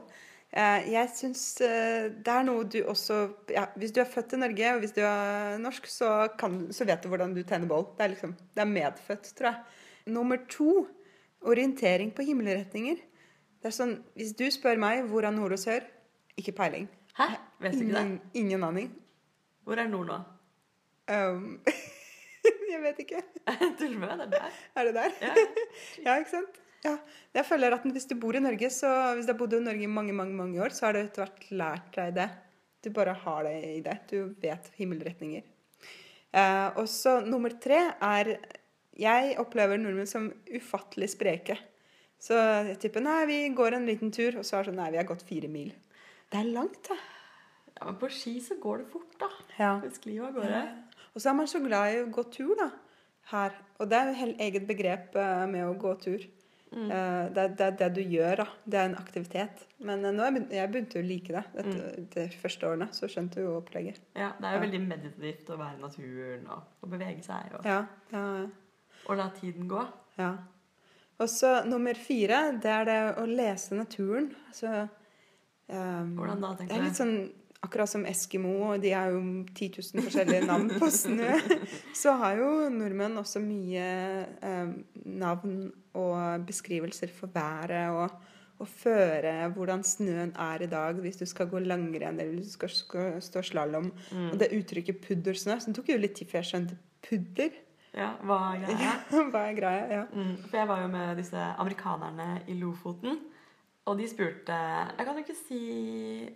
Eh, 0.51 0.89
Jeg 0.91 1.13
syns 1.15 1.43
eh, 1.63 2.09
det 2.11 2.33
er 2.33 2.47
noe 2.49 2.65
du 2.65 2.79
også 2.89 3.19
ja, 3.53 3.67
Hvis 3.77 3.93
du 3.93 4.01
er 4.01 4.09
født 4.09 4.33
i 4.35 4.41
Norge, 4.41 4.71
og 4.75 4.83
hvis 4.83 4.95
du 4.97 5.03
er 5.05 5.59
norsk, 5.63 5.87
så, 5.93 6.13
kan, 6.41 6.65
så 6.75 6.87
vet 6.89 7.05
du 7.05 7.11
hvordan 7.13 7.35
du 7.37 7.43
tenner 7.47 7.71
bål. 7.71 7.91
Det 7.99 8.07
er 8.07 8.15
liksom, 8.17 8.35
det 8.57 8.65
er 8.65 8.73
medfødt, 8.73 9.31
tror 9.39 9.53
jeg. 9.53 9.85
Nummer 10.17 10.41
to 10.51 10.87
orientering 11.47 12.11
på 12.15 12.25
himmelretninger. 12.27 12.99
Det 13.59 13.71
er 13.71 13.75
sånn, 13.75 13.99
Hvis 14.19 14.35
du 14.39 14.47
spør 14.55 14.79
meg 14.81 15.05
hvor 15.11 15.27
er 15.27 15.35
nord 15.35 15.55
og 15.57 15.61
sør, 15.61 15.87
ikke 16.39 16.55
peiling. 16.59 16.89
Hæ? 17.19 17.29
Vet 17.63 17.75
du 17.75 17.85
ikke 17.85 17.95
det? 17.95 18.03
Ingen, 18.05 18.21
ingen 18.35 18.65
aning. 18.65 18.91
Hvor 19.67 19.81
er 19.83 19.91
nord 19.91 20.07
nå? 20.09 20.19
Um, 21.09 21.59
jeg 22.73 22.81
vet 22.85 23.03
ikke. 23.03 23.23
Tuller 23.81 23.99
med? 23.99 24.23
Det 24.23 24.27
er 24.29 24.33
der. 24.37 24.57
Er 24.75 24.89
det 24.89 24.97
der? 24.99 25.21
Ja. 25.23 25.35
Ja, 26.07 26.19
ikke 26.21 26.31
sant? 26.37 26.61
Ja. 26.85 26.95
Jeg 27.35 27.47
føler 27.49 27.75
at 27.75 27.87
hvis 27.91 28.07
du 28.07 28.15
bor 28.21 28.37
i 28.39 28.43
Norge, 28.43 28.71
så 28.71 28.91
hvis 29.17 29.27
du 29.27 29.33
har 29.35 29.39
bodd 29.41 29.57
i 29.59 29.63
Norge 29.65 29.83
i 29.83 29.91
mange, 29.91 30.15
mange, 30.15 30.37
mange 30.39 30.63
år, 30.63 30.75
så 30.75 30.87
har 30.87 30.95
du 30.95 31.03
etter 31.03 31.25
hvert 31.25 31.49
lært 31.51 31.91
deg 31.97 32.15
det. 32.21 32.29
Du 32.85 32.91
bare 32.95 33.17
har 33.25 33.49
det 33.49 33.57
i 33.67 33.81
det. 33.83 33.97
Du 34.11 34.35
vet 34.43 34.71
himmelretninger. 34.79 35.43
Eh, 36.29 36.69
og 36.79 36.87
så 36.93 37.19
nummer 37.25 37.55
tre 37.59 37.81
er 38.05 38.35
Jeg 38.99 39.37
opplever 39.39 39.79
nordmenn 39.79 40.09
som 40.11 40.31
ufattelig 40.51 41.11
spreke. 41.15 41.59
Så 42.19 42.35
jeg 42.67 42.79
tipper 42.83 43.05
nei, 43.05 43.21
vi 43.31 43.37
går 43.55 43.77
en 43.77 43.87
liten 43.87 44.11
tur, 44.15 44.41
og 44.41 44.45
så 44.47 44.57
er 44.59 44.65
det 44.67 44.73
sånn 44.73 44.81
nei, 44.83 44.91
vi 44.91 44.99
har 44.99 45.07
gått 45.07 45.23
fire 45.29 45.49
mil. 45.53 45.71
Det 46.33 46.41
er 46.41 46.49
langt, 46.51 46.81
da. 46.89 46.97
ja, 47.79 47.85
men 47.87 47.99
på 48.01 48.09
ski 48.11 48.35
så 48.43 48.57
går 48.61 48.83
det 48.83 48.89
fort, 48.91 49.13
da. 49.21 49.29
Ja. 49.59 49.71
Det 49.85 49.93
sklir 49.95 50.25
av 50.27 50.35
gårde. 50.35 50.65
Og 51.15 51.23
så 51.23 51.31
er 51.31 51.39
man 51.39 51.47
så 51.51 51.61
glad 51.63 51.95
i 51.95 52.03
å 52.03 52.11
gå 52.13 52.25
tur, 52.35 52.57
da. 52.59 52.71
Her. 53.31 53.55
Og 53.79 53.89
det 53.91 53.97
er 54.01 54.11
jo 54.11 54.19
helt 54.25 54.41
eget 54.41 54.67
begrep 54.67 55.15
eh, 55.21 55.47
med 55.53 55.63
å 55.69 55.77
gå 55.79 55.95
tur. 56.03 56.27
Mm. 56.73 56.91
Eh, 56.91 57.25
det, 57.33 57.43
er- 57.47 57.55
det 57.57 57.69
det 57.81 57.89
du 57.97 58.01
gjør, 58.03 58.43
da. 58.43 58.47
Det 58.67 58.79
er 58.83 58.89
en 58.91 58.99
aktivitet. 58.99 59.63
Men 59.79 60.03
eh, 60.05 60.13
nå 60.17 60.25
jeg 60.27 60.35
begynte 60.35 60.57
jeg 60.59 60.71
begynte 60.75 61.01
å 61.01 61.07
like 61.07 61.35
det. 61.39 61.45
Dette, 61.55 61.75
Mm. 61.79 62.07
De 62.15 62.25
første 62.43 62.67
årene 62.73 62.89
så 62.97 63.09
skjønte 63.09 63.39
du 63.39 63.47
jo 63.47 63.55
opplegget. 63.61 64.01
Ja, 64.19 64.33
det 64.41 64.45
er 64.49 64.57
jo 64.57 64.59
Ja. 64.59 64.65
veldig 64.67 64.81
meditativt 64.91 65.51
å 65.55 65.59
være 65.61 65.77
i 65.79 65.83
naturen 65.87 66.49
og, 66.57 66.63
og 66.83 66.91
bevege 66.97 67.23
seg 67.25 67.55
og, 67.61 67.65
Ja, 67.69 67.85
Ja, 68.13 68.25
ja, 68.43 68.49
og 69.07 69.19
la 69.21 69.31
tiden 69.41 69.69
gå. 69.71 69.87
ja. 70.19 70.37
Og 71.19 71.27
så 71.31 71.65
nummer 71.67 71.99
fire, 71.99 72.53
det 72.63 72.71
er 72.71 72.85
det 72.87 72.99
å 73.19 73.25
lese 73.27 73.75
naturen. 73.75 74.31
Altså 74.47 74.85
um, 75.67 76.15
Hvordan 76.15 76.45
da, 76.45 76.53
Det 76.61 76.77
er 76.77 76.85
litt 76.85 77.01
sånn 77.01 77.17
akkurat 77.65 77.91
som 77.91 78.07
Eskimo, 78.07 78.53
og 78.71 78.83
de 78.85 78.93
har 78.95 79.11
jo 79.11 79.21
10 79.51 79.81
000 79.97 80.07
forskjellige 80.07 80.47
navn 80.47 80.71
på 80.79 80.91
snø. 80.95 81.33
Så 82.01 82.15
har 82.21 82.39
jo 82.39 82.51
nordmenn 82.71 83.19
også 83.19 83.43
mye 83.43 83.89
ehm, 84.47 84.75
navn 85.19 85.73
og 85.99 86.47
beskrivelser 86.47 87.11
for 87.17 87.35
været 87.35 87.91
og, 87.91 88.15
og 88.63 88.71
føre 88.71 89.49
hvordan 89.57 89.83
snøen 89.87 90.31
er 90.39 90.63
i 90.63 90.71
dag 90.71 91.03
hvis 91.03 91.19
du 91.19 91.27
skal 91.27 91.51
gå 91.51 91.65
langrenn 91.67 92.21
eller 92.21 92.37
hvis 92.37 92.53
du 92.53 92.59
skal, 92.61 92.75
skal 92.79 93.17
stå 93.27 93.43
slalåm. 93.51 93.91
Mm. 94.13 94.29
Og 94.31 94.39
det 94.39 94.53
uttrykket 94.55 95.03
puddersnø, 95.03 95.59
det 95.67 95.75
tok 95.75 95.91
jo 95.91 95.99
litt 95.99 96.15
tid 96.21 96.31
før 96.31 96.45
jeg 96.45 96.53
skjønte 96.53 96.79
pudder. 97.09 97.59
Ja, 97.99 98.13
hva 98.23 98.39
er 98.55 98.61
greia? 98.63 98.93
Hva 99.33 99.41
er 99.49 99.57
greia? 99.57 99.87
Ja. 99.91 100.03
Mm, 100.13 100.35
for 100.45 100.61
jeg 100.61 100.71
var 100.71 100.83
jo 100.85 100.91
med 100.93 101.19
disse 101.19 101.47
amerikanerne 101.59 102.29
i 102.47 102.55
Lofoten, 102.61 103.19
og 103.89 103.97
de 103.99 104.07
spurte 104.07 104.55
Jeg 104.55 105.07
kan 105.07 105.17
jo 105.17 105.25
ikke 105.25 105.39
si 105.39 105.61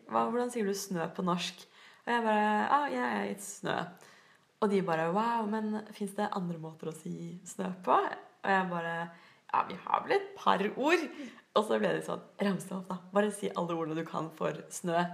hva, 0.09 0.25
Hvordan 0.33 0.51
sier 0.51 0.67
du 0.67 0.73
snø 0.75 1.05
på 1.15 1.25
norsk? 1.27 1.67
Og 2.07 2.15
jeg 2.15 2.25
bare 2.25 2.47
Ja, 2.49 2.79
ah, 2.79 2.87
yeah, 2.91 3.19
it's 3.29 3.59
snø. 3.61 3.77
Og 4.63 4.71
de 4.73 4.81
bare 4.87 5.11
Wow, 5.13 5.47
men 5.53 5.83
fins 5.93 6.17
det 6.17 6.31
andre 6.33 6.59
måter 6.63 6.91
å 6.91 6.97
si 6.97 7.37
snø 7.47 7.69
på? 7.85 7.99
Og 7.99 8.51
jeg 8.55 8.71
bare 8.73 8.97
Ja, 9.53 9.63
vi 9.69 9.77
har 9.85 10.07
vel 10.07 10.17
et 10.17 10.33
par 10.39 10.65
ord. 10.73 11.05
Og 11.53 11.69
så 11.69 11.77
ble 11.77 11.93
de 11.99 12.07
sånn 12.07 12.25
Ramse 12.41 12.73
opp, 12.73 12.89
da. 12.89 12.99
Bare 13.13 13.31
si 13.37 13.53
alle 13.53 13.77
ordene 13.77 14.01
du 14.01 14.09
kan 14.09 14.33
for 14.39 14.65
snø. 14.73 15.05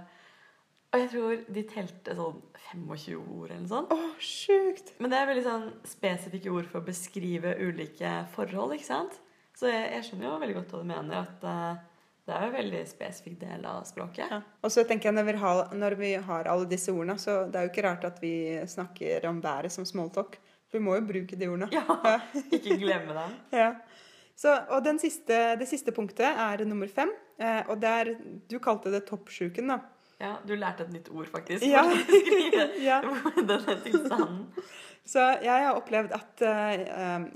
Og 0.89 1.03
jeg 1.03 1.09
tror 1.11 1.41
de 1.53 1.63
telte 1.69 2.15
sånn 2.17 2.39
25 2.71 3.19
ord 3.19 3.51
eller 3.51 3.61
noe 3.61 3.69
sånt. 3.69 3.91
Å, 3.93 4.07
sjukt! 4.23 4.95
Men 4.97 5.11
det 5.13 5.19
er 5.19 5.29
veldig 5.29 5.45
sånn 5.45 5.67
spesifikke 5.85 6.53
ord 6.53 6.69
for 6.71 6.81
å 6.81 6.87
beskrive 6.87 7.53
ulike 7.61 8.13
forhold, 8.33 8.73
ikke 8.77 8.87
sant? 8.87 9.19
Så 9.59 9.69
jeg, 9.69 9.85
jeg 9.93 10.07
skjønner 10.07 10.29
jo 10.29 10.39
veldig 10.41 10.57
godt 10.57 10.73
hva 10.73 10.81
du 10.81 10.89
mener, 10.89 11.27
at 11.27 11.45
Uh, 11.45 11.85
det 12.29 12.35
er 12.37 12.43
jo 12.43 12.49
en 12.51 12.59
veldig 12.59 12.79
spesifikk 12.85 13.37
del 13.41 13.63
av 13.65 13.85
språket. 13.89 14.27
Ja. 14.29 14.37
Og 14.61 14.69
så 14.69 14.83
tenker 14.85 15.09
jeg 15.09 15.15
når 15.17 15.25
vi, 15.25 15.33
har, 15.41 15.61
når 15.73 15.95
vi 15.97 16.09
har 16.27 16.49
alle 16.51 16.67
disse 16.69 16.93
ordene, 16.93 17.15
så 17.17 17.39
det 17.49 17.57
er 17.57 17.65
jo 17.65 17.71
ikke 17.71 17.85
rart 17.87 18.05
at 18.05 18.19
vi 18.21 18.33
snakker 18.69 19.25
om 19.31 19.39
været 19.41 19.73
som 19.73 19.87
smalltalk. 19.87 20.37
For 20.69 20.77
vi 20.77 20.83
må 20.85 20.93
jo 20.99 21.07
bruke 21.09 21.39
de 21.39 21.47
ordene. 21.49 21.71
Ja, 21.73 22.19
ikke 22.55 22.77
glemme 22.77 23.15
dem. 23.17 23.33
Ja. 23.63 23.71
Så, 24.39 24.53
og 24.71 24.85
den 24.85 25.01
siste, 25.01 25.39
det 25.59 25.65
siste 25.67 25.91
punktet 25.91 26.29
er 26.29 26.61
nummer 26.69 26.87
fem. 26.87 27.09
Eh, 27.41 27.63
og 27.65 27.81
det 27.81 27.89
er 27.89 28.11
Du 28.47 28.55
kalte 28.63 28.93
det 28.93 29.01
toppsjuken, 29.09 29.73
da. 29.73 29.81
Ja, 30.19 30.35
du 30.43 30.51
lærte 30.59 30.83
et 30.83 30.91
nytt 30.91 31.09
ord, 31.15 31.29
faktisk. 31.31 31.63
Ja. 31.65 31.85
Ja. 32.89 32.99
denne 33.49 33.75
tilstanden. 33.85 34.45
Så 35.09 35.23
jeg 35.41 35.65
har 35.65 35.77
opplevd 35.77 36.11
at 36.13 36.41
eh, 36.45 36.73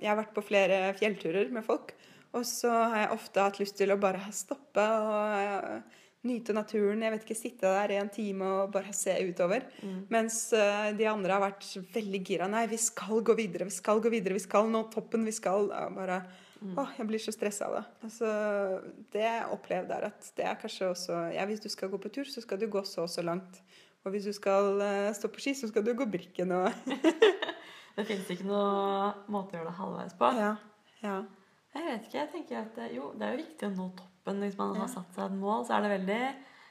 jeg 0.03 0.09
har 0.09 0.17
vært 0.19 0.33
på 0.35 0.43
flere 0.45 0.81
fjellturer 0.99 1.47
med 1.53 1.65
folk. 1.65 1.95
Og 2.33 2.45
så 2.49 2.69
har 2.69 2.95
jeg 2.97 3.13
ofte 3.13 3.43
hatt 3.45 3.59
lyst 3.61 3.77
til 3.77 3.93
å 3.93 3.99
bare 4.01 4.21
stoppe 4.33 4.81
og 4.81 5.33
uh, 5.37 5.99
nyte 6.25 6.53
naturen. 6.57 7.03
Jeg 7.05 7.13
vet 7.13 7.25
ikke, 7.27 7.37
sitte 7.37 7.73
der 7.75 7.93
i 7.93 7.99
en 8.01 8.09
time 8.13 8.47
og 8.49 8.71
bare 8.73 8.93
se 8.97 9.13
utover. 9.21 9.67
Mm. 9.85 9.99
Mens 10.13 10.37
uh, 10.57 10.89
de 10.97 11.05
andre 11.09 11.35
har 11.35 11.43
vært 11.45 11.67
veldig 11.93 12.21
gira. 12.25 12.49
Nei, 12.49 12.65
vi 12.71 12.79
skal 12.81 13.21
gå 13.25 13.37
videre, 13.37 13.69
vi 13.69 13.75
skal 13.75 14.01
gå 14.01 14.09
videre, 14.13 14.37
vi 14.37 14.41
skal 14.41 14.69
nå 14.73 14.81
toppen, 14.93 15.27
vi 15.29 15.35
skal 15.35 15.69
bare 15.93 16.23
Mm. 16.63 16.77
Åh, 16.79 16.91
jeg 16.97 17.07
blir 17.09 17.19
så 17.19 17.33
stressa 17.35 17.65
av 17.67 17.73
det. 17.75 17.83
Altså, 18.07 18.27
det 19.11 19.23
jeg 19.25 19.47
opplevde 19.51 19.95
er 19.97 20.05
at 20.07 20.29
det 20.37 20.45
er 20.47 20.59
kanskje 20.61 20.89
også 20.93 21.17
Ja, 21.35 21.43
hvis 21.49 21.59
du 21.59 21.67
skal 21.69 21.91
gå 21.91 21.99
på 21.99 22.11
tur, 22.13 22.29
så 22.29 22.39
skal 22.41 22.61
du 22.61 22.69
gå 22.71 22.83
så 22.87 23.03
og 23.03 23.11
så 23.11 23.21
langt. 23.25 23.59
Og 24.05 24.11
hvis 24.15 24.27
du 24.27 24.33
skal 24.35 24.79
uh, 24.79 25.11
stå 25.15 25.27
på 25.31 25.43
ski, 25.43 25.53
så 25.59 25.67
skal 25.67 25.83
du 25.83 25.93
gå 25.95 26.07
Brikken 26.07 26.51
og 26.55 26.71
Det 27.97 28.05
fins 28.07 28.31
ikke 28.33 28.47
noen 28.47 29.27
måte 29.31 29.53
å 29.53 29.59
gjøre 29.59 29.69
det 29.69 29.75
halvveis 29.77 30.15
på. 30.17 30.31
Ja. 30.39 30.53
ja. 31.03 31.17
Jeg 31.75 31.85
vet 31.89 32.07
ikke, 32.07 32.17
jeg 32.17 32.31
tenker 32.31 32.63
at 32.63 32.79
jo, 32.95 33.11
det 33.19 33.27
er 33.27 33.35
jo 33.35 33.43
viktig 33.43 33.67
å 33.67 33.75
nå 33.75 33.85
toppen. 33.99 34.41
Hvis 34.41 34.57
man 34.57 34.73
Ja. 34.73 34.85
har 34.85 34.89
satt 34.95 35.13
seg 35.13 35.27
et 35.27 35.37
mål, 35.37 35.67
så 35.67 35.77
er 35.77 35.85
det 35.85 35.93
veldig 35.99 36.21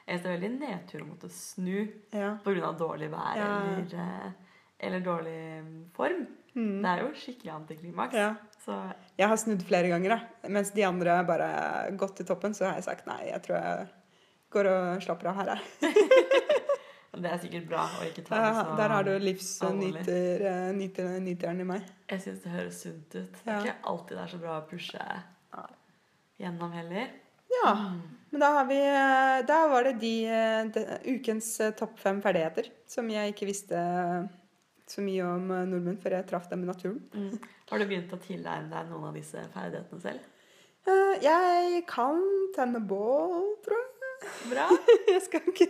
jeg 0.03 0.19
synes 0.19 0.23
det 0.25 0.31
er 0.31 0.39
veldig 0.41 0.55
nedtur 0.59 1.03
å 1.05 1.07
måtte 1.07 1.29
snu 1.31 1.77
ja. 2.11 2.33
pga. 2.43 2.73
dårlig 2.79 3.09
vær 3.13 3.37
Ja. 3.39 3.51
eller, 3.63 3.93
eh, 4.03 4.33
eller 4.81 5.01
dårlig 5.01 5.39
form. 5.95 6.27
Mm. 6.57 6.83
Det 6.83 6.91
er 6.91 7.03
jo 7.05 7.13
skikkelig 7.15 7.53
antiklimaks. 7.55 8.15
ja. 8.15 8.35
Så 8.65 8.77
Jeg 9.19 9.29
har 9.29 9.37
snudd 9.41 9.63
flere 9.67 9.89
ganger, 9.91 10.15
da. 10.17 10.49
Mens 10.55 10.71
de 10.75 10.85
andre 10.87 11.17
har 11.19 11.25
bare 11.27 11.49
gått 11.99 12.17
til 12.21 12.27
toppen, 12.29 12.55
så 12.55 12.69
har 12.69 12.79
jeg 12.79 12.85
sagt 12.87 13.07
nei, 13.11 13.19
jeg 13.29 13.43
tror 13.43 13.59
jeg 13.59 13.89
går 14.55 14.69
og 14.71 15.03
slapper 15.03 15.31
av 15.33 15.41
her, 15.41 15.51
jeg. 15.57 15.95
det 17.23 17.29
er 17.33 17.41
sikkert 17.43 17.67
bra 17.69 17.83
å 17.99 18.07
ikke 18.09 18.23
ta 18.27 18.39
det 18.39 18.53
så 18.57 18.63
så 18.71 18.77
Der 18.79 18.95
har 18.95 19.05
du 19.09 19.11
livsnyteren 19.21 19.83
livsnyter, 19.83 20.47
eh, 20.53 21.19
nyter, 21.27 21.61
i 21.61 21.67
meg. 21.69 21.91
Jeg 22.13 22.23
syns 22.25 22.41
det 22.45 22.53
høres 22.55 22.81
sunt 22.85 23.17
ut. 23.19 23.33
Det 23.43 23.47
er 23.47 23.53
Ja. 23.53 23.61
ikke 23.63 23.91
alltid 23.93 24.17
det 24.17 24.23
er 24.25 24.33
så 24.37 24.41
bra 24.41 24.61
å 24.61 24.67
pushe 24.71 25.09
gjennom 26.41 26.73
heller. 26.73 27.11
Ja, 27.53 27.73
Mm. 27.75 28.01
men 28.33 28.41
da 28.41 28.49
har 28.55 28.65
vi 28.65 28.79
eh, 28.81 29.43
Da 29.47 29.69
var 29.69 29.85
det 29.85 29.99
de, 30.01 30.27
eh, 30.27 30.65
de 30.73 30.85
ukens 31.19 31.59
topp 31.77 31.99
fem 31.99 32.23
ferdigheter 32.23 32.71
som 32.87 33.09
jeg 33.11 33.35
ikke 33.35 33.47
visste 33.47 33.77
så 34.93 35.05
mye 35.05 35.25
om 35.25 35.49
eh, 35.57 35.65
nordmenn 35.71 35.99
før 36.03 36.19
jeg 36.19 36.29
traff 36.31 36.49
dem 36.53 36.63
i 36.67 36.69
naturen. 36.69 37.01
Mm. 37.17 37.39
Har 37.73 37.81
du 37.83 37.87
begynt 37.89 38.13
å 38.13 38.21
tilegne 38.21 38.69
deg 38.73 38.91
noen 38.93 39.09
av 39.11 39.17
disse 39.17 39.43
ferdighetene 39.55 40.05
selv? 40.05 40.29
Eh, 40.87 41.15
Jeg 41.25 41.83
kan 41.91 42.21
tenne 42.57 42.81
bål, 42.85 43.57
tror 43.65 43.81
jeg. 43.81 43.89
Bra. 44.53 44.69
Jeg 45.13 45.23
skal 45.25 45.49
ikke, 45.51 45.67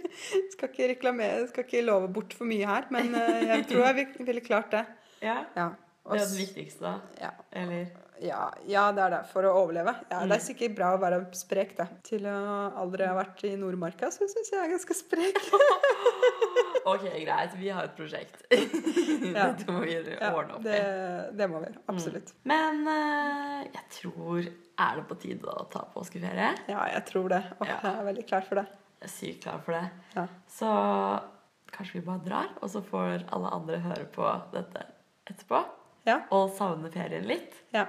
skal 0.53 0.69
ikke 0.69 0.89
reklamere, 0.91 1.47
skal 1.49 1.65
ikke 1.65 1.85
love 1.87 2.11
bort 2.13 2.35
for 2.37 2.45
mye 2.51 2.67
her, 2.69 2.85
men 2.93 3.15
eh, 3.17 3.47
jeg 3.49 3.65
tror 3.71 3.87
jeg 3.89 4.09
ville 4.29 4.43
klart 4.45 4.75
det. 4.75 4.83
Ja. 5.25 5.39
Ja. 5.57 5.71
Det 6.05 6.19
er 6.19 6.27
det 6.27 6.41
viktigste, 6.43 6.83
da. 6.83 6.97
ja. 7.23 7.31
Eller 7.63 7.87
Ja, 8.23 8.43
ja, 8.69 8.83
det 8.95 9.03
er 9.07 9.11
det. 9.17 9.21
For 9.33 9.47
å 9.49 9.55
overleve. 9.63 9.95
Ja, 10.11 10.19
Det 10.21 10.29
Mm. 10.29 10.35
er 10.37 10.43
sikkert 10.45 10.75
bra 10.77 10.91
å 10.97 11.01
være 11.01 11.23
sprek, 11.35 11.73
det. 11.79 11.87
Til 12.07 12.27
å 12.31 12.37
aldri 12.83 13.07
ha 13.09 13.15
vært 13.17 13.41
i 13.49 13.55
Nordmarka, 13.59 14.11
så 14.15 14.29
syns 14.31 14.51
jeg 14.53 14.61
er 14.63 14.71
ganske 14.75 14.95
sprek. 15.01 15.41
Ok, 16.89 17.05
greit. 17.23 17.53
Vi 17.61 17.69
har 17.71 17.85
et 17.89 17.97
prosjekt. 17.99 18.43
Ja. 19.33 19.47
Dette 19.55 19.71
må 19.73 19.81
vi 19.87 19.95
ordne 20.27 20.57
opp 20.57 20.65
det, 20.65 20.75
i. 20.77 21.37
det 21.39 21.47
må 21.49 21.61
vi. 21.63 21.69
Absolutt. 21.89 22.33
Men 22.51 22.81
uh, 22.85 23.61
jeg 23.65 23.85
tror 23.95 24.41
Er 24.43 24.97
det 24.99 25.05
på 25.09 25.17
tide 25.23 25.47
å 25.49 25.63
ta 25.73 25.85
påskeferie? 25.95 26.49
Ja, 26.69 26.83
jeg 26.91 27.05
tror 27.09 27.29
det. 27.33 27.39
Og 27.61 27.69
Ja. 27.71 27.77
jeg 27.85 27.93
er 28.01 28.09
veldig 28.11 28.25
klar 28.29 28.45
for 28.49 28.59
det. 28.61 28.65
Jeg 28.99 29.07
er 29.09 29.13
sykt 29.15 29.41
klar 29.47 29.63
for 29.65 29.77
det. 29.79 29.85
Ja. 30.17 30.27
Så 30.51 30.73
kanskje 31.73 32.01
vi 32.01 32.05
bare 32.11 32.25
drar, 32.27 32.51
og 32.61 32.69
så 32.75 32.83
får 32.85 33.25
alle 33.33 33.55
andre 33.57 33.79
høre 33.87 34.05
på 34.13 34.27
dette 34.53 34.83
etterpå. 35.31 35.63
Ja. 36.11 36.19
Og 36.35 36.51
savne 36.59 36.91
ferien 36.93 37.25
litt. 37.31 37.55
ja. 37.73 37.87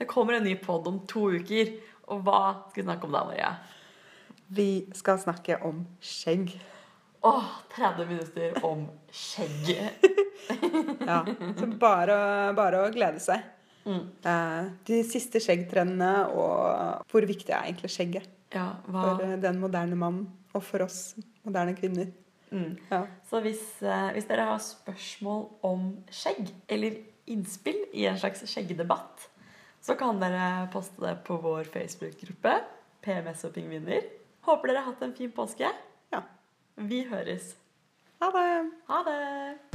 Det 0.00 0.08
kommer 0.10 0.34
en 0.40 0.42
ny 0.48 0.56
pod 0.58 0.88
om 0.90 0.96
to 1.06 1.28
uker. 1.36 1.68
Og 2.10 2.24
hva 2.26 2.40
skal 2.70 2.80
vi 2.82 2.88
snakke 2.88 3.06
om 3.06 3.12
da, 3.14 3.20
Maria? 3.28 3.52
Vi 4.50 4.88
skal 4.98 5.20
snakke 5.22 5.60
om 5.64 5.84
skjegg. 6.02 6.50
Åh, 7.24 7.44
30 7.74 8.06
minutter 8.10 8.58
om 8.66 8.86
skjegget. 9.12 10.04
Ja. 11.08 11.22
Så 11.56 11.66
bare, 11.80 12.16
bare 12.56 12.82
å 12.84 12.90
glede 12.92 13.20
seg. 13.22 13.40
Mm. 13.86 14.02
Eh, 14.28 14.66
De 14.88 14.98
siste 15.08 15.40
skjeggtrendene 15.40 16.10
og 16.32 17.04
hvor 17.12 17.24
viktig 17.28 17.52
er 17.52 17.66
egentlig 17.68 17.90
skjegget 17.92 18.28
Ja, 18.52 18.66
hva 18.88 19.02
for 19.06 19.22
eh, 19.24 19.34
den 19.40 19.58
moderne 19.62 19.96
mannen 20.00 20.26
og 20.56 20.62
for 20.64 20.84
oss 20.84 21.14
moderne 21.46 21.74
kvinner. 21.78 22.10
mm. 22.50 22.70
Ja. 22.90 23.02
Så 23.30 23.40
hvis, 23.44 23.62
eh, 23.82 24.10
hvis 24.16 24.28
dere 24.28 24.46
har 24.50 24.60
spørsmål 24.64 25.46
om 25.68 25.88
skjegg, 26.12 26.52
eller 26.68 27.00
innspill 27.26 27.80
i 27.96 28.04
en 28.10 28.20
slags 28.20 28.44
skjeggdebatt, 28.50 29.28
så 29.84 29.96
kan 30.00 30.20
dere 30.20 30.68
poste 30.72 31.00
det 31.04 31.16
på 31.24 31.36
vår 31.40 31.68
Facebook-gruppe, 31.72 32.58
PMS 33.04 33.44
og 33.48 33.52
pingviner. 33.56 34.04
Håper 34.44 34.68
dere 34.72 34.82
har 34.84 34.92
hatt 34.92 35.02
en 35.08 35.16
fin 35.16 35.32
påske. 35.32 35.68
Vi 36.76 37.04
høres. 37.06 37.52
Ha 38.18 38.28
det! 38.34 38.70
Ha 38.88 38.98
det! 39.06 39.74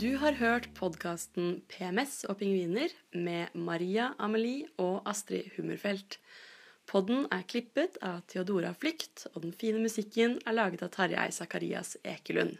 Du 0.00 0.16
har 0.16 0.38
hørt 0.38 0.70
podkasten 0.78 1.60
PMS 1.68 2.24
og 2.24 2.38
pingviner 2.40 2.88
med 3.12 3.52
Maria 3.52 4.14
Amelie 4.16 4.64
og 4.80 5.02
Astrid 5.04 5.52
Hummerfelt. 5.58 6.16
Podden 6.88 7.28
er 7.28 7.44
klippet 7.44 8.00
av 8.00 8.24
Theodora 8.32 8.72
Flykt, 8.72 9.26
og 9.34 9.44
den 9.44 9.52
fine 9.52 9.84
musikken 9.84 10.38
er 10.46 10.56
laget 10.56 10.88
av 10.88 10.94
Tarjei 10.96 11.28
Sakarias 11.36 11.98
Ekelund. 12.00 12.56